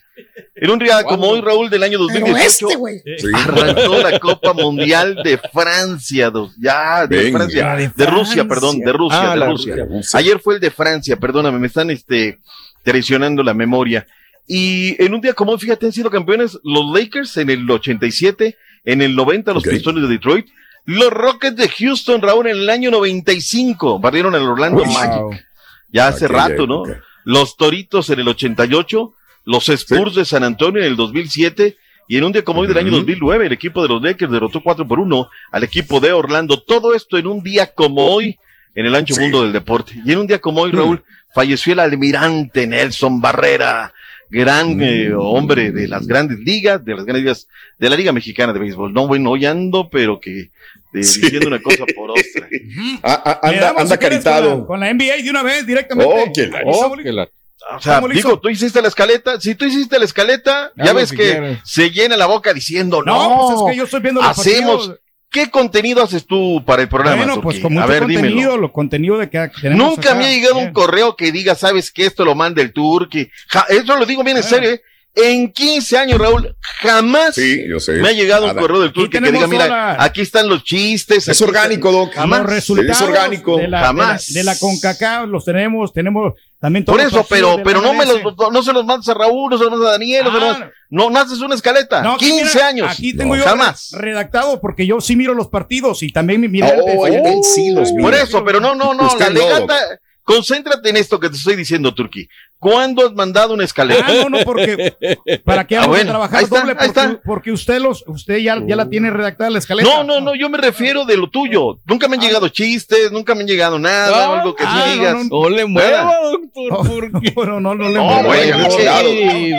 [0.55, 3.01] En un día como hoy, Raúl, del año Pero 2018, este, güey.
[3.33, 7.39] arrancó la Copa Mundial de Francia, dos, ya, de Venga.
[7.39, 9.75] Francia, de, de Rusia, perdón, de Rusia, Ah, de Rusia.
[10.13, 12.39] Ayer fue el de Francia, perdóname, me están este,
[12.83, 14.07] traicionando la memoria.
[14.47, 18.55] Y en un día como hoy, fíjate, han sido campeones los Lakers en el 87,
[18.85, 20.45] en el 90 los Pistones de Detroit,
[20.85, 24.85] los Rockets de Houston, Raúl, en el año 95, barrieron al Orlando.
[24.85, 25.45] Magic.
[25.89, 26.83] Ya hace Aquella rato, ¿no?
[27.23, 29.13] Los Toritos en el 88,
[29.45, 31.77] los Spurs de San Antonio en el 2007,
[32.07, 32.97] y en un día como hoy del año Ujú.
[32.97, 36.61] 2009, el equipo de los Lakers derrotó 4 por 1 al equipo de Orlando.
[36.61, 38.37] Todo esto en un día como hoy
[38.75, 39.99] en el ancho mundo del deporte.
[40.05, 43.91] Y en un día como hoy, Raúl, falleció el almirante Nelson Barrera,
[44.29, 47.47] gran eh, hombre de las grandes ligas, de las grandes ligas,
[47.77, 48.93] de la Liga Mexicana de Béisbol.
[48.93, 50.49] No, bueno, hoy ando, pero que eh,
[50.93, 52.23] diciendo una cosa por otra.
[53.03, 54.65] Ah, ah, anda, anda caritado.
[54.65, 56.13] Con la, con la NBA de una vez, directamente.
[56.13, 57.29] Oh, que la- Ahí oh, estamos, que la-
[57.75, 61.57] O sea, digo, tú hiciste la escaleta, si tú hiciste la escaleta, ya ves que
[61.63, 64.75] se llena la boca diciendo, no, No, pues es que yo estoy viendo los hacemos.
[64.87, 64.99] partidos.
[65.35, 67.17] ¿Qué contenido haces tú para el programa?
[67.25, 68.57] Bueno, pues con mucho A ver, contenido, dímelo.
[68.57, 70.15] lo contenido de que Nunca acá.
[70.15, 73.29] me ha llegado un correo que diga, sabes que esto lo manda el Turqui.
[73.49, 74.81] Ja- Eso lo digo bien en serio, ¿eh?
[75.17, 77.93] En 15 años, Raúl, jamás Sí, yo sé.
[77.93, 78.53] me ha llegado Nada.
[78.53, 81.27] un correo del Turqui que diga, mira, aquí están los chistes.
[81.27, 82.13] Es orgánico, Doc.
[82.13, 82.41] Jamás.
[82.41, 83.57] Los resultados Es orgánico.
[83.57, 84.27] de la, Jamás.
[84.27, 87.81] De la, de la CONCACAF los tenemos, tenemos también todos Por los eso, pero, pero
[87.81, 88.19] no me los,
[88.51, 90.43] no se los mandas a Raúl, no se los mandas a Daniel, no se los
[90.49, 92.01] Ah, mandas- no, no haces una escaleta.
[92.01, 92.91] No, aquí 15 mira, años.
[92.91, 93.91] Aquí tengo No, yo Jamás.
[93.91, 97.91] redactado porque yo sí miro los partidos y también mi mira Oh, él sí los
[97.91, 98.21] Por mira.
[98.21, 99.75] eso, pero no, no, no, Usted la no, legata,
[100.23, 102.27] concéntrate en esto que te estoy diciendo, Turquí.
[102.57, 104.05] ¿Cuándo has mandado una escaleta?
[104.07, 104.95] Ah, no, no, porque
[105.43, 107.21] para qué Ah, vamos bueno, a trabajar ahí está, doble ahí porque, está.
[107.23, 109.87] porque usted los usted ya, ya la tiene redactada la escaleta.
[109.89, 111.77] No, no, no, yo me refiero de lo tuyo.
[111.85, 114.85] Nunca me han llegado chistes, nunca me han llegado nada, o algo que sí ah,
[114.87, 115.13] no, digas.
[115.29, 117.11] no, No le mueva, doctor.
[117.11, 118.23] No, no, no, no le No, mueva.
[118.23, 118.57] bueno,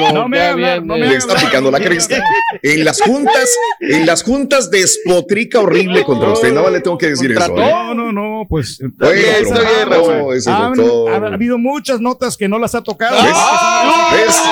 [0.01, 0.13] No.
[0.13, 2.17] No me hablar, no me Le está picando la cresta.
[2.63, 6.49] En las juntas, en las juntas despotrica horrible contra usted.
[6.49, 7.57] Nada más le tengo que decir eso.
[7.57, 7.71] ¿eh?
[7.71, 8.79] No, no, no, pues.
[8.97, 13.23] Bueno, bien, está bien, ha habido muchas notas que no las ha tocado.
[13.23, 13.33] ¿Ves?
[13.35, 14.43] Ah, ¿Ves?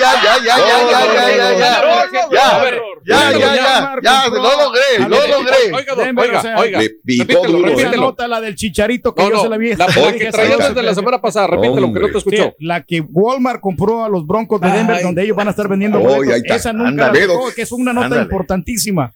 [0.00, 2.72] Ya, ya, ya, ya, ya, ya, ya, ya.
[3.04, 5.72] Ya, ya, ya, ya, lo logré, lo logré.
[5.74, 6.78] Oiga, oiga, o sea, oiga.
[6.80, 7.72] Le picó duro.
[7.96, 9.74] Nota, la del chicharito que yo se la vi.
[9.74, 12.44] la, que nota- desde la semana pasada, repítelo, que no te escuchó.
[12.58, 15.68] Sí, la que Walmart compró a los Broncos de Denver, donde ellos van a estar
[15.68, 15.98] vendiendo.
[16.56, 19.12] Esa nunca la tocó, que es una nota importantísima.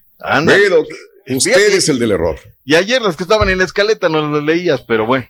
[0.69, 0.87] Doc,
[1.29, 2.37] usted es el del error.
[2.65, 5.27] Y ayer las que estaban en la escaleta no las leías, pero bueno.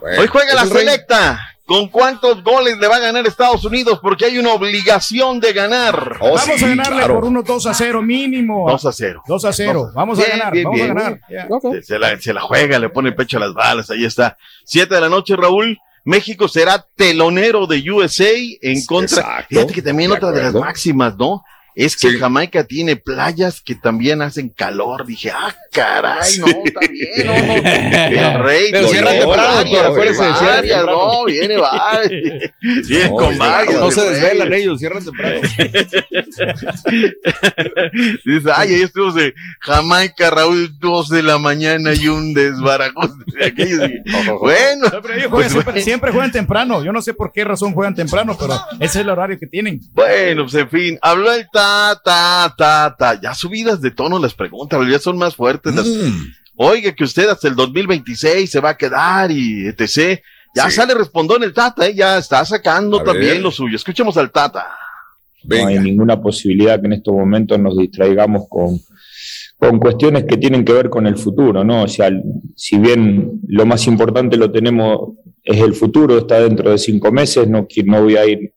[0.00, 1.38] Bueno, Hoy juega la selecta.
[1.70, 4.00] ¿Con cuántos goles le va a ganar Estados Unidos?
[4.02, 6.16] Porque hay una obligación de ganar.
[6.18, 7.14] Oh, Vamos sí, a ganarle claro.
[7.14, 8.68] por unos 2 a 0 mínimo.
[8.68, 9.22] 2 a 0.
[9.24, 9.90] 2 a 0.
[9.94, 10.90] Vamos a Bien, ganar, bien, vamos bien.
[10.90, 11.20] a ganar.
[11.30, 11.46] Ya.
[11.72, 14.36] Se, se la, se la juega, le pone el pecho a las balas, ahí está.
[14.64, 15.78] Siete de la noche, Raúl.
[16.04, 18.30] México será telonero de USA
[18.62, 19.20] en contra.
[19.20, 20.66] Exacto, Fíjate que también de otra de las acuerdo.
[20.66, 21.44] máximas, ¿no?
[21.74, 22.18] Es que Sí.
[22.18, 25.06] Jamaica tiene playas que también hacen calor.
[25.06, 27.54] Dije, ah, caray, no, está bien, no, no.
[28.34, 32.00] El rey, Pero varias, temprano, no, viene, va.
[32.60, 33.80] Viene No, con varias.
[33.80, 35.40] No se desvelan ellos, cierran temprano.
[38.24, 43.46] Dice, ay, ahí estuvimos de Jamaica, Raúl, dos de la mañana y un desbarajuste de
[43.46, 43.88] aquellos.
[43.88, 44.02] Y,
[44.38, 46.84] Bueno, No, pero ellos juegan pues, siempre, siempre juegan temprano.
[46.84, 49.80] Yo no sé por qué razón juegan temprano, pero ese es el horario que tienen.
[49.92, 53.20] bueno, pues en fin, habló el ta, ta, ta, ta.
[53.20, 55.74] Ya subidas de tono las preguntas, ya son más fuertes.
[55.74, 56.32] las- Mm,
[56.62, 60.20] Oiga, que usted hasta el 2026 se va a quedar y etc.
[60.54, 60.76] Ya Sí.
[60.76, 61.94] sale respondón el Tata, ¿eh?
[61.94, 63.42] ya está sacando A también ver.
[63.42, 63.76] lo suyo.
[63.76, 64.66] Escuchemos al Tata.
[65.44, 68.78] No hay ninguna posibilidad que en estos momentos nos distraigamos con,
[69.58, 71.84] con cuestiones que tienen que ver con el futuro, ¿no?
[71.84, 72.10] O sea,
[72.56, 77.48] si bien lo más importante lo tenemos es el futuro, está dentro de cinco meses,
[77.48, 78.52] no, no voy a ir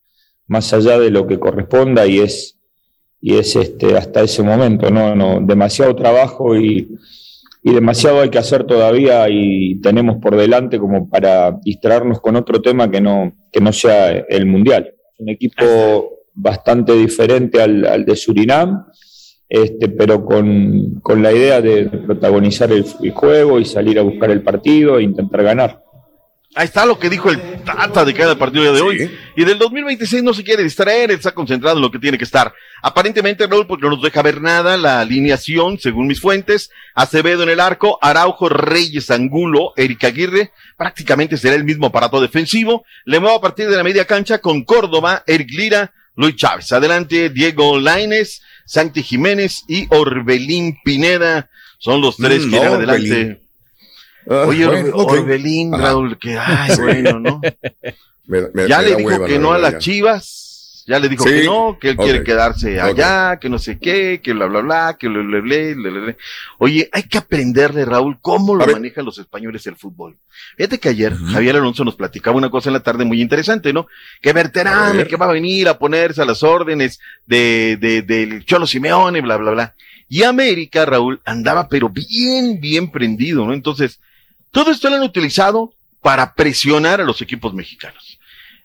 [0.47, 2.57] más allá de lo que corresponda y es,
[3.26, 5.15] y es este, hasta ese momento, ¿no?
[5.15, 6.89] no demasiado trabajo y,
[7.63, 12.61] y demasiado hay que hacer todavía y tenemos por delante como para distraernos con otro
[12.61, 14.93] tema que no, que no sea el Mundial.
[15.13, 18.88] Es un equipo bastante diferente al, al de Surinam,
[19.47, 24.32] este, pero con, con la idea de protagonizar el, el juego y salir a buscar
[24.32, 25.82] el partido e intentar ganar.
[26.55, 29.11] Ahí está lo que dijo el Tata de cada partido de hoy.
[29.35, 32.53] Y del 2026 no se quiere distraer, está concentrado en lo que tiene que estar.
[32.83, 37.49] Aparentemente, Raúl, porque no nos deja ver nada, la alineación, según mis fuentes, Acevedo en
[37.49, 42.85] el arco, Araujo, Reyes, Angulo, Erika Aguirre, prácticamente será el mismo aparato defensivo.
[43.05, 46.71] Le muevo a partir de la media cancha con Córdoba, Eric Lira, Luis Chávez.
[46.71, 51.49] Adelante, Diego Laines, Santi Jiménez y Orbelín Pineda.
[51.79, 53.11] Son los tres Mm, que irán no, adelante.
[53.11, 53.42] Orbelín.
[54.30, 55.11] Ah, Oye, bueno, Orbe- ok.
[55.11, 55.84] Orbelín, Ajá.
[55.84, 57.41] Raúl, que, ay, bueno, ¿no?
[58.26, 59.80] Me- me- ya me le dijo hueva, que no a las ya.
[59.80, 60.39] chivas.
[60.86, 63.80] Ya le dijo Sí, que no, que él quiere ok, quedarse allá, que no sé
[63.80, 66.17] qué, que bla, bla, bla, que le, le, le.
[66.57, 70.17] Oye, hay que aprenderle, Raúl, cómo lo manejan los españoles el fútbol.
[70.57, 73.88] Fíjate que ayer Javier Alonso nos platicaba una cosa en la tarde muy interesante, ¿no?
[74.21, 75.07] Que A Berterame, ver.
[75.07, 79.38] que va a venir a ponerse a las órdenes de, de, del Cholo Simeone, bla,
[79.38, 79.76] bla, bla.
[80.09, 83.53] Y América, Raúl, andaba pero bien, bien prendido, ¿no?
[83.53, 84.01] Entonces,
[84.53, 88.19] todo esto lo han utilizado para presionar a los equipos mexicanos.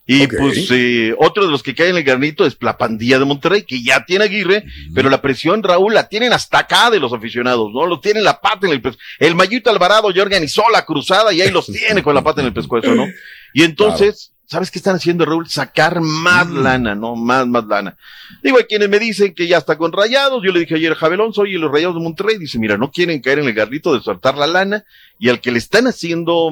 [0.07, 3.25] Y pues eh, otro de los que caen en el granito es la pandilla de
[3.25, 4.65] Monterrey, que ya tiene Aguirre,
[4.95, 7.87] pero la presión, Raúl, la tienen hasta acá de los aficionados, ¿no?
[7.87, 9.07] Lo tienen la pata en el pescuezo.
[9.19, 12.49] El Mayito Alvarado ya organizó la cruzada y ahí los tiene con la pata en
[12.49, 13.07] el pescuezo, ¿no?
[13.55, 15.49] Y entonces, ¿sabes qué están haciendo, Raúl?
[15.49, 17.15] Sacar más lana, ¿no?
[17.15, 17.97] Más, más lana.
[18.43, 20.43] Digo, hay quienes me dicen que ya está con rayados.
[20.43, 22.39] Yo le dije ayer a Javelón, soy los rayados de Monterrey.
[22.39, 24.85] Dice, mira, no quieren caer en el garrito de soltar la lana
[25.19, 26.51] y al que le están haciendo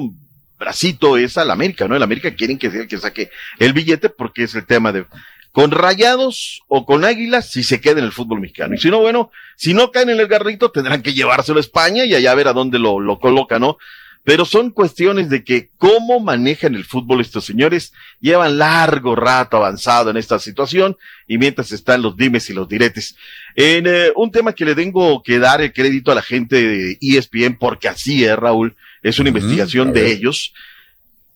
[0.59, 1.95] bracito es al América, ¿no?
[1.95, 3.29] El América quieren que sea el que saque
[3.59, 5.05] el billete porque es el tema de
[5.51, 8.75] con rayados o con águilas si se queda en el fútbol mexicano.
[8.75, 12.05] Y si no, bueno, si no caen en el garrito tendrán que llevárselo a España
[12.05, 13.77] y allá ver a dónde lo, lo coloca, ¿no?
[14.23, 20.09] Pero son cuestiones de que cómo manejan el fútbol estos señores, llevan largo rato avanzado
[20.09, 20.97] en esta situación
[21.27, 23.15] y mientras están los dimes y los diretes.
[23.55, 26.97] En eh, un tema que le tengo que dar el crédito a la gente de
[27.01, 30.53] ESPN, porque así es, Raúl, es una investigación de ellos,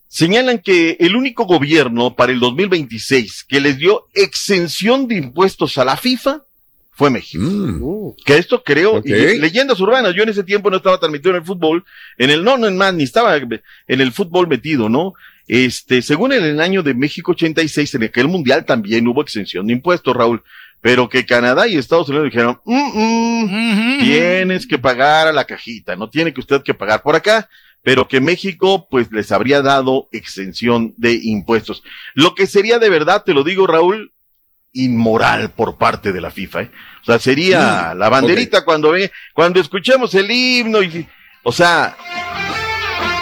[0.08, 5.86] señalan que el único gobierno para el 2026 que les dio exención de impuestos a
[5.86, 6.44] la FIFA
[6.92, 7.44] fue México.
[7.44, 8.16] Mm.
[8.26, 11.38] Que esto creo, y leyendas urbanas, yo en ese tiempo no estaba tan metido en
[11.38, 11.84] el fútbol,
[12.18, 15.14] en el no, no en más, ni estaba en el fútbol metido, ¿no?
[15.48, 19.74] Este, según en el año de México 86, en aquel mundial también hubo exención de
[19.74, 20.44] impuestos, Raúl,
[20.82, 25.96] pero que Canadá y Estados Unidos dijeron, "Mm, mm, tienes que pagar a la cajita,
[25.96, 27.50] no tiene que usted que pagar por acá,
[27.84, 31.84] pero que México pues les habría dado exención de impuestos.
[32.14, 34.14] Lo que sería de verdad, te lo digo, Raúl,
[34.74, 36.72] inmoral por parte de la FIFA, ¿eh?
[37.02, 41.08] O sea, sería la banderita cuando ve, cuando escuchemos el himno y,
[41.44, 41.96] o sea,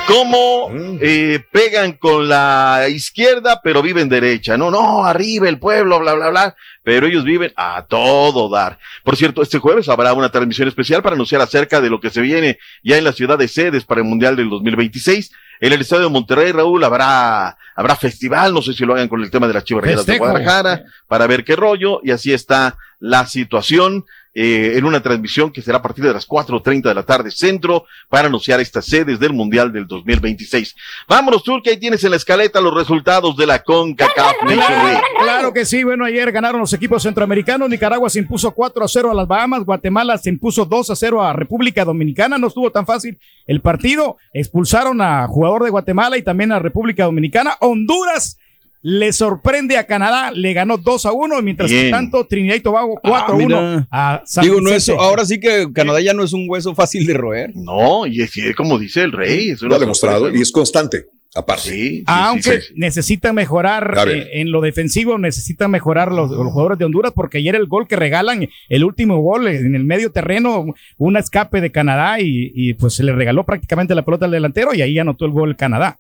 [0.10, 4.57] cómo eh, pegan con la izquierda, pero viven derecha.
[4.57, 6.55] No, no, arriba el pueblo, bla, bla, bla.
[6.84, 8.80] Pero ellos viven a todo dar.
[9.03, 12.22] Por cierto, este jueves habrá una transmisión especial para anunciar acerca de lo que se
[12.22, 15.32] viene ya en la ciudad de sedes para el Mundial del 2026.
[15.62, 18.53] En el estadio de Monterrey, Raúl, habrá, habrá festival.
[18.53, 20.18] No sé si lo hagan con el tema de las chivas Rayadas de.
[20.18, 21.99] Guadalajara para ver qué rollo.
[22.03, 26.27] Y así está la situación eh, en una transmisión que será a partir de las
[26.27, 30.75] 4.30 de la tarde centro para anunciar estas sedes del Mundial del 2026.
[31.07, 35.01] Vámonos, Tur, que ahí tienes en la escaleta los resultados de la CONCACAF Nation League.
[35.19, 39.11] Claro que sí, bueno, ayer ganaron los equipos centroamericanos, Nicaragua se impuso 4 a 0
[39.11, 42.86] a las Bahamas, Guatemala se impuso 2 a 0 a República Dominicana, no estuvo tan
[42.86, 48.38] fácil el partido, expulsaron a jugador de Guatemala y también a República Dominicana, Honduras
[48.82, 52.97] le sorprende a Canadá, le ganó 2 a 1, mientras que tanto Trinidad y Tobago
[53.01, 53.88] 4 a Ah, 1 mira.
[53.91, 57.05] a San Digo, no es, ahora sí que Canadá ya no es un hueso fácil
[57.05, 57.51] de roer.
[57.55, 59.49] No, y es como dice el rey.
[59.49, 61.69] Es Lo ha demostrado y es constante, aparte.
[61.69, 66.86] Sí, Aunque necesita mejorar A eh, en lo defensivo, necesita mejorar los, los jugadores de
[66.86, 71.17] Honduras, porque ayer el gol que regalan, el último gol en el medio terreno, un
[71.17, 74.82] escape de Canadá y, y, pues se le regaló prácticamente la pelota al delantero y
[74.82, 75.97] ahí anotó el gol Canadá.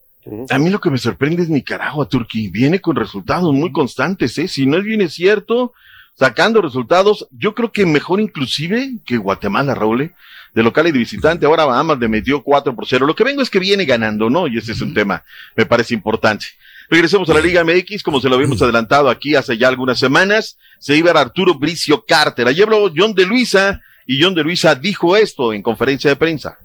[0.49, 2.49] A mí lo que me sorprende es Nicaragua, Turquía.
[2.51, 4.47] Viene con resultados muy constantes, ¿eh?
[4.47, 5.73] Si no es bien es cierto,
[6.15, 10.11] sacando resultados, yo creo que mejor inclusive que Guatemala, Raúl, ¿eh?
[10.53, 11.45] de local y de visitante.
[11.45, 13.05] Ahora Bahamas le metió 4 por 0.
[13.05, 14.47] Lo que vengo es que viene ganando, ¿no?
[14.47, 15.23] Y ese es un tema,
[15.55, 16.47] me parece importante.
[16.89, 20.57] Regresemos a la Liga MX, como se lo habíamos adelantado aquí hace ya algunas semanas.
[20.79, 22.47] Se iba a Arturo Bricio Carter.
[22.47, 26.57] Ayer habló John de Luisa y John de Luisa dijo esto en conferencia de prensa.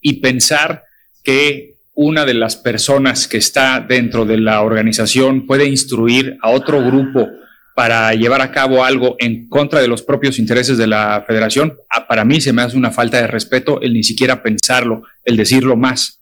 [0.00, 0.84] y pensar
[1.24, 6.82] que una de las personas que está dentro de la organización puede instruir a otro
[6.84, 7.28] grupo
[7.76, 12.06] para llevar a cabo algo en contra de los propios intereses de la federación, ah,
[12.06, 15.76] para mí se me hace una falta de respeto el ni siquiera pensarlo, el decirlo
[15.76, 16.20] más.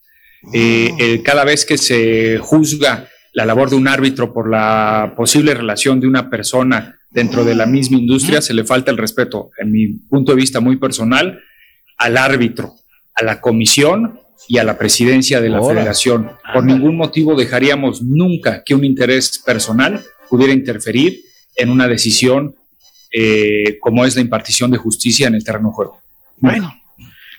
[0.54, 5.54] Eh, el- cada vez que se juzga la labor de un árbitro por la posible
[5.54, 9.70] relación de una persona dentro de la misma industria, se le falta el respeto, en
[9.72, 11.38] mi punto de vista muy personal,
[11.98, 12.72] al árbitro,
[13.14, 14.18] a la comisión
[14.52, 15.76] y a la presidencia de la Ahora.
[15.76, 16.30] federación.
[16.52, 21.22] Por ningún motivo dejaríamos nunca que un interés personal pudiera interferir
[21.56, 22.54] en una decisión
[23.10, 26.02] eh, como es la impartición de justicia en el terreno de juego.
[26.36, 26.70] Bueno,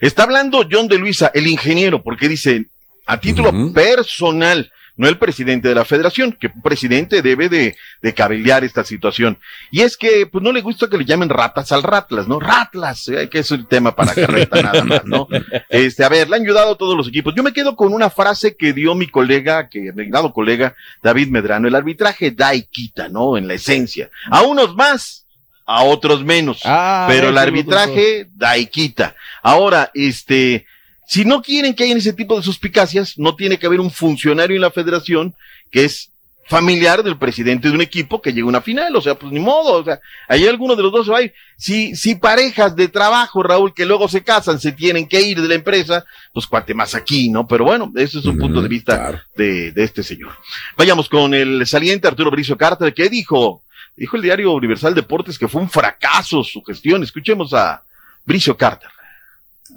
[0.00, 2.66] está hablando John de Luisa, el ingeniero, porque dice,
[3.06, 8.14] a título personal, no el presidente de la federación, que un presidente debe de, de
[8.14, 9.38] cabildear esta situación.
[9.70, 12.38] Y es que, pues no le gusta que le llamen ratas al ratlas, ¿no?
[12.38, 15.28] Ratlas, eh, que es el tema para carreta nada más, ¿no?
[15.68, 17.34] Este, a ver, le han ayudado a todos los equipos.
[17.34, 21.66] Yo me quedo con una frase que dio mi colega, que, dado colega, David Medrano,
[21.66, 23.36] el arbitraje da y quita, ¿no?
[23.36, 24.10] En la esencia.
[24.30, 25.26] A unos más,
[25.66, 26.60] a otros menos.
[26.64, 29.16] Ah, pero el arbitraje da y quita.
[29.42, 30.66] Ahora, este,
[31.06, 34.56] si no quieren que haya ese tipo de suspicacias, no tiene que haber un funcionario
[34.56, 35.34] en la federación
[35.70, 36.10] que es
[36.46, 39.40] familiar del presidente de un equipo que llega a una final, o sea, pues ni
[39.40, 41.32] modo, o sea, ahí alguno de los dos se va a ir.
[41.56, 45.48] Si, si parejas de trabajo, Raúl, que luego se casan, se tienen que ir de
[45.48, 47.46] la empresa, pues cuate más aquí, ¿no?
[47.46, 50.32] Pero bueno, ese es un punto de vista de, de este señor.
[50.76, 53.62] Vayamos con el saliente Arturo Bricio Carter, que dijo,
[53.96, 57.02] dijo el diario Universal Deportes que fue un fracaso su gestión.
[57.02, 57.82] Escuchemos a
[58.26, 58.90] Bricio Carter.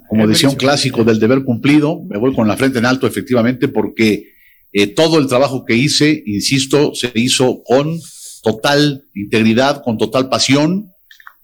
[0.08, 3.68] Como decía un clásico del deber cumplido, me voy con la frente en alto efectivamente
[3.68, 4.32] porque
[4.72, 7.98] eh, todo el trabajo que hice, insisto, se hizo con
[8.42, 10.90] total integridad, con total pasión,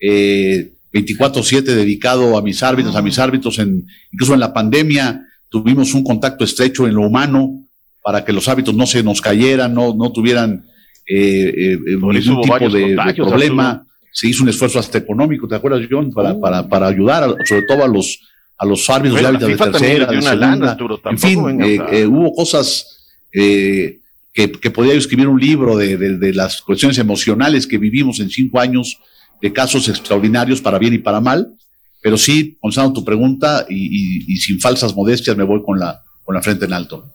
[0.00, 5.94] eh, 24/7 dedicado a mis árbitros, a mis árbitros, en, incluso en la pandemia tuvimos
[5.94, 7.60] un contacto estrecho en lo humano
[8.02, 10.64] para que los árbitros no se nos cayeran, no, no tuvieran
[11.06, 13.70] eh, eh, ningún hubo tipo de, problema.
[13.70, 13.86] Arturo.
[14.12, 16.10] Se hizo un esfuerzo hasta económico, ¿te acuerdas, John?
[16.12, 18.20] Para, para, para ayudar, a- sobre todo a los,
[18.58, 20.34] a los árbitros Bueno, de árbitros de tercera, de segunda.
[20.34, 23.98] lana, Arturo, en fin, eh, eh, hubo cosas eh,
[24.32, 28.20] que, que podía yo escribir un libro de, de- de las cuestiones emocionales que vivimos
[28.20, 28.98] en cinco años
[29.42, 31.48] de casos extraordinarios para bien y para mal.
[32.00, 36.02] Pero sí, contestando tu pregunta y, y- y sin falsas modestias, me voy con la,
[36.22, 37.10] con la frente en alto.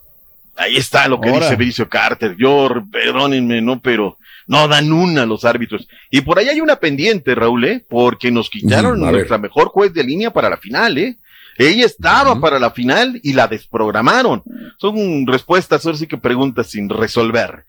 [0.55, 1.45] Ahí está lo que Ahora.
[1.45, 2.35] dice Bricio Carter.
[2.37, 4.17] Yo, perdónenme, no, pero
[4.47, 5.87] no dan una los árbitros.
[6.11, 7.85] Y por ahí hay una pendiente, Raúl, ¿eh?
[7.87, 11.17] Porque nos quitaron nuestra mejor juez de línea para la final, ¿eh?
[11.59, 14.41] Ella estaba para la final y la desprogramaron.
[14.77, 17.65] Son respuestas, ahora sí que preguntas sin resolver.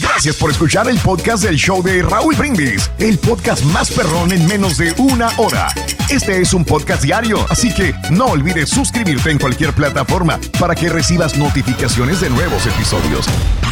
[0.00, 4.44] Gracias por escuchar el podcast del show de Raúl Brindis, el podcast más perrón en
[4.48, 5.68] menos de una hora.
[6.10, 10.88] Este es un podcast diario, así que no olvides suscribirte en cualquier plataforma para que
[10.88, 13.26] recibas notificaciones de nuevos episodios.